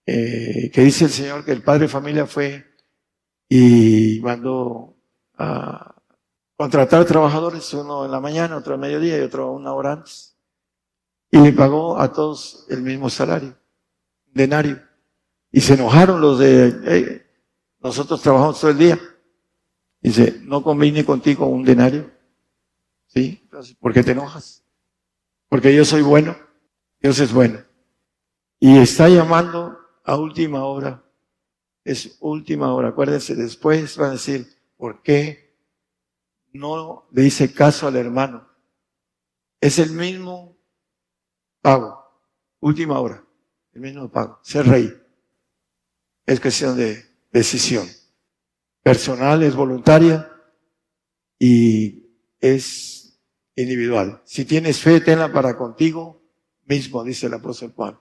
eh, 0.07 0.71
que 0.73 0.81
dice 0.83 1.07
el 1.07 1.11
Señor 1.11 1.45
que 1.45 1.53
el 1.53 1.63
padre 1.63 1.81
de 1.81 1.89
familia 1.89 2.27
fue 2.27 2.65
y 3.49 4.21
mandó 4.23 4.97
a 5.37 5.95
contratar 6.57 7.05
trabajadores, 7.05 7.75
uno 7.75 8.07
en 8.07 8.11
la 8.11 8.21
mañana, 8.21 8.57
otro 8.57 8.75
a 8.75 8.79
mediodía 8.79 9.19
y 9.19 9.23
otro 9.23 9.53
una 9.53 9.75
hora 9.75 9.93
antes 9.93 10.34
y 11.35 11.39
le 11.39 11.53
pagó 11.53 11.99
a 11.99 12.13
todos 12.13 12.65
el 12.69 12.81
mismo 12.81 13.11
salario, 13.11 13.59
denario. 14.33 14.81
Y 15.51 15.61
se 15.61 15.75
enojaron 15.75 16.21
los 16.21 16.39
de, 16.39 17.27
nosotros 17.81 18.23
trabajamos 18.23 18.61
todo 18.61 18.71
el 18.71 18.79
día. 18.79 19.01
Dice, 20.01 20.41
no 20.45 20.63
conviene 20.63 21.05
contigo 21.05 21.49
un 21.49 21.65
denario. 21.65 22.09
¿Sí? 23.09 23.49
¿Por 23.81 23.93
qué 23.93 24.05
te 24.05 24.13
enojas? 24.13 24.63
Porque 25.49 25.75
yo 25.75 25.85
soy 25.85 26.03
bueno, 26.03 26.37
Dios 27.01 27.19
es 27.19 27.33
bueno. 27.33 27.59
Y 28.61 28.79
está 28.79 29.09
llamando 29.09 29.77
a 30.05 30.17
última 30.17 30.65
hora. 30.65 31.03
Es 31.83 32.17
última 32.21 32.73
hora. 32.73 32.91
Acuérdense, 32.91 33.35
después 33.35 33.97
van 33.97 34.11
a 34.11 34.13
decir, 34.13 34.47
¿por 34.77 35.03
qué 35.03 35.53
no 36.53 37.09
le 37.11 37.25
hice 37.25 37.53
caso 37.53 37.89
al 37.89 37.97
hermano? 37.97 38.49
Es 39.61 39.81
el 39.81 39.91
mismo 39.91 40.54
pago. 41.65 41.99
Última 42.61 43.01
hora. 43.01 43.25
El 43.73 43.81
mismo 43.81 44.11
pago. 44.11 44.39
Ser 44.43 44.67
rey. 44.67 44.93
Es 46.27 46.39
cuestión 46.39 46.77
de 46.77 47.03
decisión. 47.33 47.89
Personal, 48.83 49.43
es 49.43 49.57
voluntaria 49.57 50.31
y 51.39 52.07
es 52.39 53.19
individual. 53.57 54.21
Si 54.27 54.45
tienes 54.45 54.79
fe, 54.79 55.01
tenla 55.01 55.33
para 55.33 55.57
contigo 55.57 56.23
mismo, 56.67 57.03
dice 57.03 57.29
el 57.29 57.35
apóstol 57.35 57.73
Juan. 57.75 57.99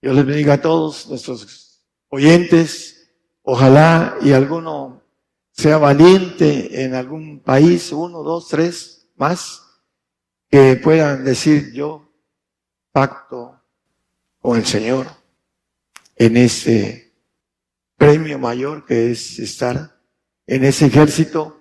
Les 0.00 0.26
bendiga 0.26 0.54
a 0.54 0.62
todos 0.62 1.06
nuestros 1.10 1.84
oyentes. 2.08 3.10
Ojalá 3.42 4.16
y 4.22 4.32
alguno 4.32 5.02
sea 5.50 5.76
valiente 5.76 6.84
en 6.84 6.94
algún 6.94 7.40
país, 7.40 7.92
uno, 7.92 8.22
dos, 8.22 8.48
tres, 8.48 9.10
más, 9.16 9.60
que 10.48 10.76
puedan 10.76 11.22
decir 11.24 11.72
yo 11.74 12.03
pacto 12.94 13.60
con 14.38 14.56
el 14.56 14.64
Señor 14.64 15.08
en 16.14 16.36
ese 16.36 17.12
premio 17.96 18.38
mayor 18.38 18.86
que 18.86 19.10
es 19.10 19.40
estar 19.40 19.98
en 20.46 20.62
ese 20.62 20.86
ejército 20.86 21.60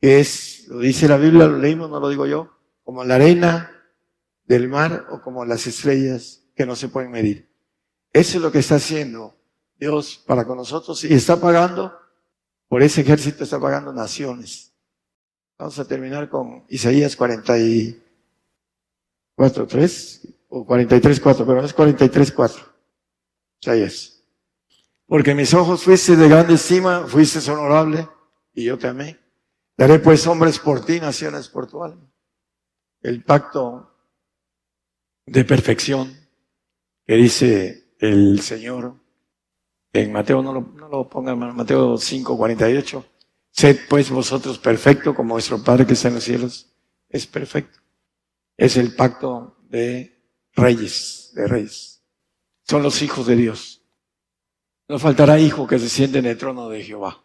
que 0.00 0.18
es, 0.18 0.66
lo 0.66 0.80
dice 0.80 1.06
la 1.06 1.16
Biblia, 1.16 1.46
lo 1.46 1.58
leímos, 1.58 1.88
no 1.88 2.00
lo 2.00 2.08
digo 2.08 2.26
yo, 2.26 2.58
como 2.82 3.04
la 3.04 3.14
arena 3.14 3.70
del 4.46 4.68
mar 4.68 5.06
o 5.10 5.22
como 5.22 5.44
las 5.44 5.68
estrellas 5.68 6.42
que 6.56 6.66
no 6.66 6.74
se 6.74 6.88
pueden 6.88 7.12
medir. 7.12 7.48
Eso 8.12 8.38
es 8.38 8.42
lo 8.42 8.50
que 8.50 8.58
está 8.58 8.74
haciendo 8.76 9.36
Dios 9.78 10.24
para 10.26 10.44
con 10.44 10.56
nosotros 10.56 11.04
y 11.04 11.14
está 11.14 11.40
pagando, 11.40 11.96
por 12.66 12.82
ese 12.82 13.02
ejército 13.02 13.44
está 13.44 13.60
pagando 13.60 13.92
naciones. 13.92 14.72
Vamos 15.56 15.78
a 15.78 15.84
terminar 15.84 16.28
con 16.28 16.64
Isaías 16.68 17.14
44, 17.14 19.66
3 19.68 20.34
o 20.48 20.64
43, 20.64 21.20
4, 21.20 21.46
pero 21.46 21.60
no 21.60 21.66
es 21.66 21.72
43, 21.72 22.32
4. 22.32 22.62
Isaías. 23.60 24.24
Porque 25.06 25.34
mis 25.34 25.54
ojos 25.54 25.82
fuiste 25.82 26.16
de 26.16 26.28
grande 26.28 26.54
estima, 26.54 27.06
fuiste 27.06 27.38
honorable 27.50 28.08
y 28.52 28.64
yo 28.64 28.78
te 28.78 28.88
amé. 28.88 29.18
Daré 29.76 29.98
pues 30.00 30.26
hombres 30.26 30.58
por 30.58 30.84
ti, 30.84 31.00
naciones 31.00 31.48
por 31.48 31.66
tu 31.66 31.82
alma. 31.82 32.10
El 33.00 33.22
pacto 33.22 33.94
de 35.24 35.44
perfección 35.44 36.14
que 37.06 37.14
dice 37.14 37.94
el 37.98 38.40
Señor 38.40 38.94
en 39.92 40.12
Mateo, 40.12 40.42
no 40.42 40.52
lo, 40.52 40.60
no 40.60 40.88
lo 40.88 41.36
Mateo 41.36 41.96
5, 41.96 42.36
48. 42.36 43.04
Sed 43.50 43.78
pues 43.88 44.10
vosotros 44.10 44.58
perfecto 44.58 45.14
como 45.14 45.34
vuestro 45.34 45.62
Padre 45.62 45.86
que 45.86 45.94
está 45.94 46.08
en 46.08 46.14
los 46.14 46.24
cielos 46.24 46.74
es 47.08 47.26
perfecto. 47.26 47.78
Es 48.56 48.76
el 48.76 48.94
pacto 48.94 49.56
de 49.68 50.17
reyes, 50.58 51.30
de 51.34 51.46
reyes. 51.46 52.02
Son 52.64 52.82
los 52.82 53.00
hijos 53.00 53.26
de 53.26 53.36
Dios. 53.36 53.82
No 54.88 54.98
faltará 54.98 55.38
hijo 55.38 55.66
que 55.66 55.78
se 55.78 55.88
siente 55.88 56.18
en 56.18 56.26
el 56.26 56.36
trono 56.36 56.68
de 56.68 56.82
Jehová. 56.82 57.24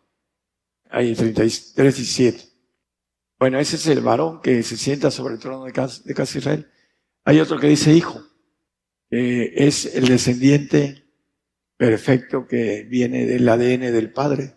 Hay 0.89 1.15
33 1.15 1.99
y 1.99 2.05
7. 2.05 2.43
Bueno, 3.39 3.59
ese 3.59 3.75
es 3.75 3.87
el 3.87 4.01
varón 4.01 4.41
que 4.41 4.63
se 4.63 4.77
sienta 4.77 5.11
sobre 5.11 5.33
el 5.33 5.39
trono 5.39 5.65
de 5.65 5.73
casa, 5.73 6.01
de 6.05 6.39
Israel. 6.39 6.71
Hay 7.25 7.39
otro 7.39 7.59
que 7.59 7.67
dice 7.67 7.93
hijo, 7.93 8.21
es 9.09 9.85
el 9.95 10.07
descendiente 10.07 11.05
perfecto 11.77 12.47
que 12.47 12.83
viene 12.83 13.25
del 13.25 13.47
ADN 13.47 13.91
del 13.91 14.11
Padre. 14.11 14.55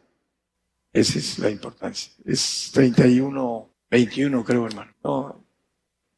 Esa 0.92 1.18
es 1.18 1.38
la 1.38 1.50
importancia. 1.50 2.12
Es 2.24 2.70
31, 2.72 3.74
21 3.90 4.44
creo, 4.44 4.66
hermano. 4.66 4.92
No, 5.02 5.44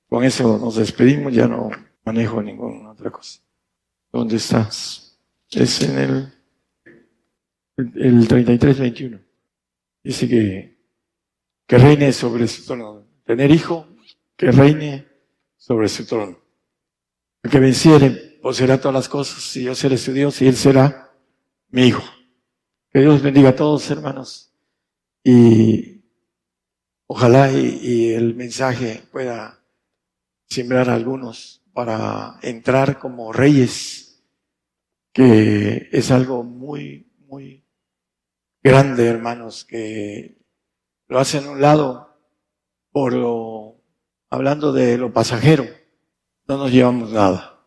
con 0.09 0.24
eso 0.24 0.59
nos 0.59 0.76
despedimos, 0.76 1.32
ya 1.32 1.46
no 1.46 1.70
manejo 2.09 2.42
ninguna 2.42 2.92
otra 2.92 3.11
cosa. 3.11 3.40
¿Dónde 4.11 4.36
estás? 4.36 5.18
Es 5.50 5.82
en 5.82 5.98
el, 5.98 6.32
el 7.76 8.26
33, 8.26 8.78
21. 8.78 9.20
Dice 10.02 10.26
que, 10.26 10.78
que 11.66 11.78
reine 11.78 12.12
sobre 12.14 12.48
su 12.48 12.64
trono. 12.64 13.06
Tener 13.24 13.50
hijo, 13.50 13.86
que 14.36 14.50
reine 14.50 15.06
sobre 15.59 15.88
su 15.88 16.06
trono. 16.06 16.38
El 17.42 17.50
que 17.50 17.61
venciere 17.61 18.38
poseerá 18.40 18.80
todas 18.80 18.94
las 18.94 19.09
cosas 19.09 19.54
y 19.56 19.64
yo 19.64 19.74
seré 19.74 19.98
su 19.98 20.12
Dios 20.14 20.40
y 20.40 20.48
él 20.48 20.56
será 20.56 21.12
mi 21.68 21.88
hijo. 21.88 22.02
Que 22.90 23.00
Dios 23.00 23.20
bendiga 23.20 23.50
a 23.50 23.56
todos, 23.56 23.90
hermanos. 23.90 24.54
Y 25.22 26.00
ojalá 27.06 27.52
y, 27.52 27.80
y 27.82 28.12
el 28.14 28.34
mensaje 28.34 29.02
pueda 29.12 29.62
sembrar 30.46 30.88
a 30.88 30.94
algunos 30.94 31.57
para 31.79 32.41
entrar 32.43 32.99
como 32.99 33.33
reyes, 33.33 34.20
que 35.12 35.89
es 35.93 36.11
algo 36.11 36.43
muy, 36.43 37.09
muy 37.29 37.64
grande, 38.61 39.07
hermanos, 39.07 39.64
que 39.64 40.45
lo 41.07 41.20
hacen 41.20 41.45
a 41.45 41.51
un 41.53 41.61
lado 41.61 42.18
por 42.91 43.12
lo, 43.12 43.81
hablando 44.29 44.72
de 44.72 44.99
lo 44.99 45.12
pasajero, 45.12 45.66
no 46.49 46.57
nos 46.57 46.72
llevamos 46.72 47.12
nada. 47.12 47.64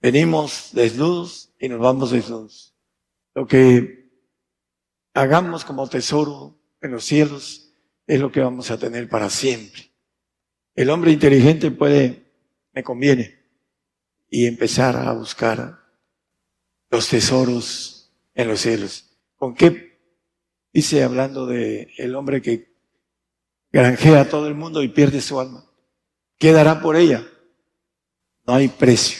Venimos 0.00 0.70
desnudos 0.72 1.52
y 1.58 1.68
nos 1.68 1.80
vamos 1.80 2.12
desnudos. 2.12 2.76
Lo 3.34 3.44
que 3.44 4.08
hagamos 5.14 5.64
como 5.64 5.88
tesoro 5.88 6.60
en 6.80 6.92
los 6.92 7.06
cielos 7.06 7.72
es 8.06 8.20
lo 8.20 8.30
que 8.30 8.38
vamos 8.38 8.70
a 8.70 8.78
tener 8.78 9.08
para 9.08 9.30
siempre. 9.30 9.90
El 10.76 10.90
hombre 10.90 11.10
inteligente 11.10 11.72
puede, 11.72 12.29
me 12.72 12.82
conviene, 12.82 13.38
y 14.28 14.46
empezar 14.46 14.96
a 14.96 15.12
buscar 15.12 15.80
los 16.90 17.08
tesoros 17.08 18.12
en 18.34 18.48
los 18.48 18.60
cielos. 18.60 19.16
¿Con 19.36 19.54
qué 19.54 19.90
Dice 20.72 21.02
hablando 21.02 21.46
de 21.46 21.92
el 21.96 22.14
hombre 22.14 22.40
que 22.40 22.72
granjea 23.72 24.20
a 24.20 24.28
todo 24.28 24.46
el 24.46 24.54
mundo 24.54 24.82
y 24.82 24.88
pierde 24.88 25.20
su 25.20 25.40
alma. 25.40 25.64
¿Qué 26.38 26.52
dará 26.52 26.80
por 26.80 26.96
ella? 26.96 27.26
No 28.46 28.54
hay 28.54 28.68
precio. 28.68 29.18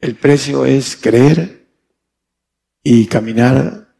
El 0.00 0.16
precio 0.16 0.66
es 0.66 0.96
creer 0.96 1.68
y 2.82 3.06
caminar 3.06 3.94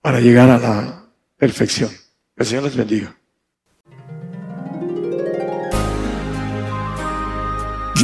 para 0.00 0.20
llegar 0.20 0.50
a 0.50 0.58
la 0.58 1.12
perfección. 1.36 1.90
Que 2.34 2.42
el 2.42 2.46
Señor 2.46 2.64
les 2.64 2.76
bendiga. 2.76 3.16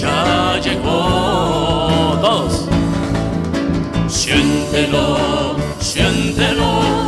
ya 0.00 0.60
llegó. 0.62 2.18
Dos. 2.22 2.68
Siéntelo, 4.06 5.56
siéntelo. 5.80 7.07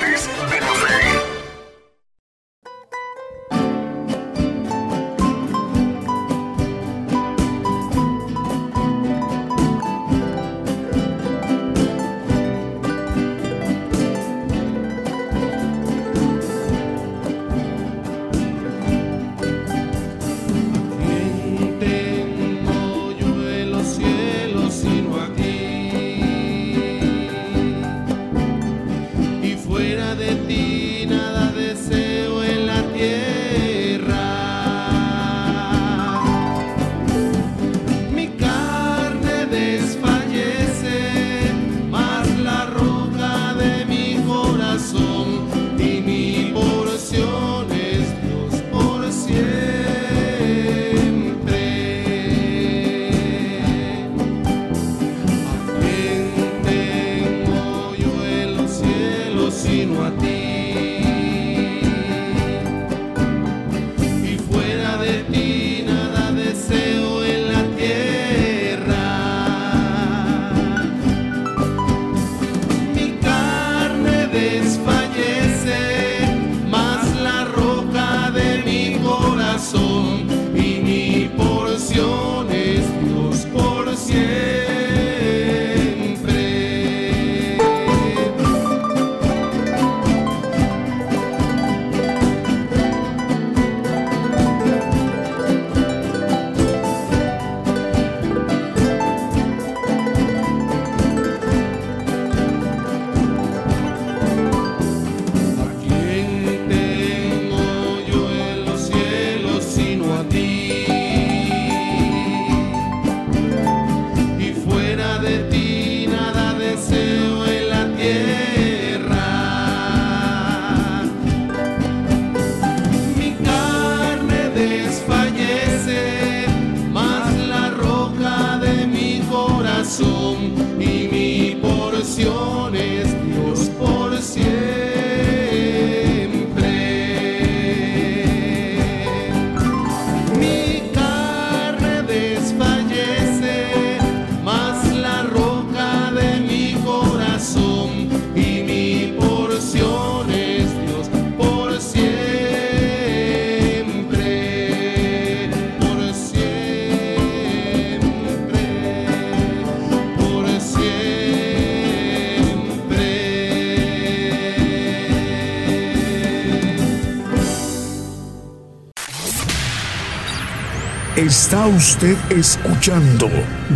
Está 171.15 171.67
usted 171.67 172.15
escuchando 172.29 173.29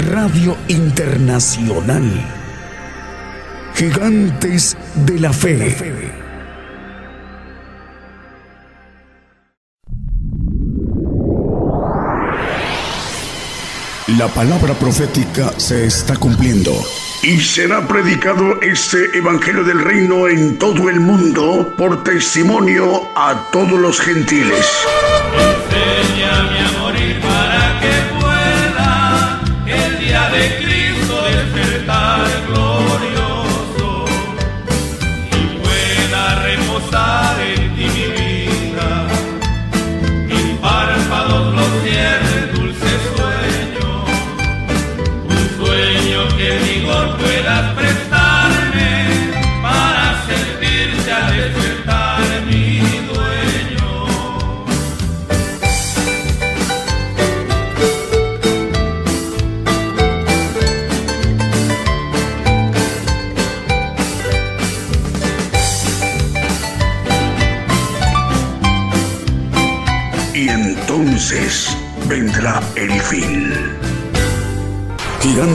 Radio 0.10 0.56
Internacional. 0.70 2.10
Gigantes 3.76 4.78
de 5.06 5.20
la 5.20 5.34
Fe. 5.34 6.14
La 14.18 14.30
palabra 14.30 14.74
profética 14.76 15.52
se 15.58 15.88
está 15.88 16.16
cumpliendo. 16.16 16.72
Y 17.22 17.38
será 17.42 17.86
predicado 17.86 18.62
este 18.62 19.18
Evangelio 19.18 19.66
del 19.66 19.82
Reino 19.84 20.30
en 20.30 20.58
todo 20.58 20.90
el 20.90 21.02
mundo 21.02 21.74
por 21.78 22.02
testimonio 22.02 23.10
a 23.14 23.50
todos 23.52 23.78
los 23.78 24.00
gentiles. 24.00 24.86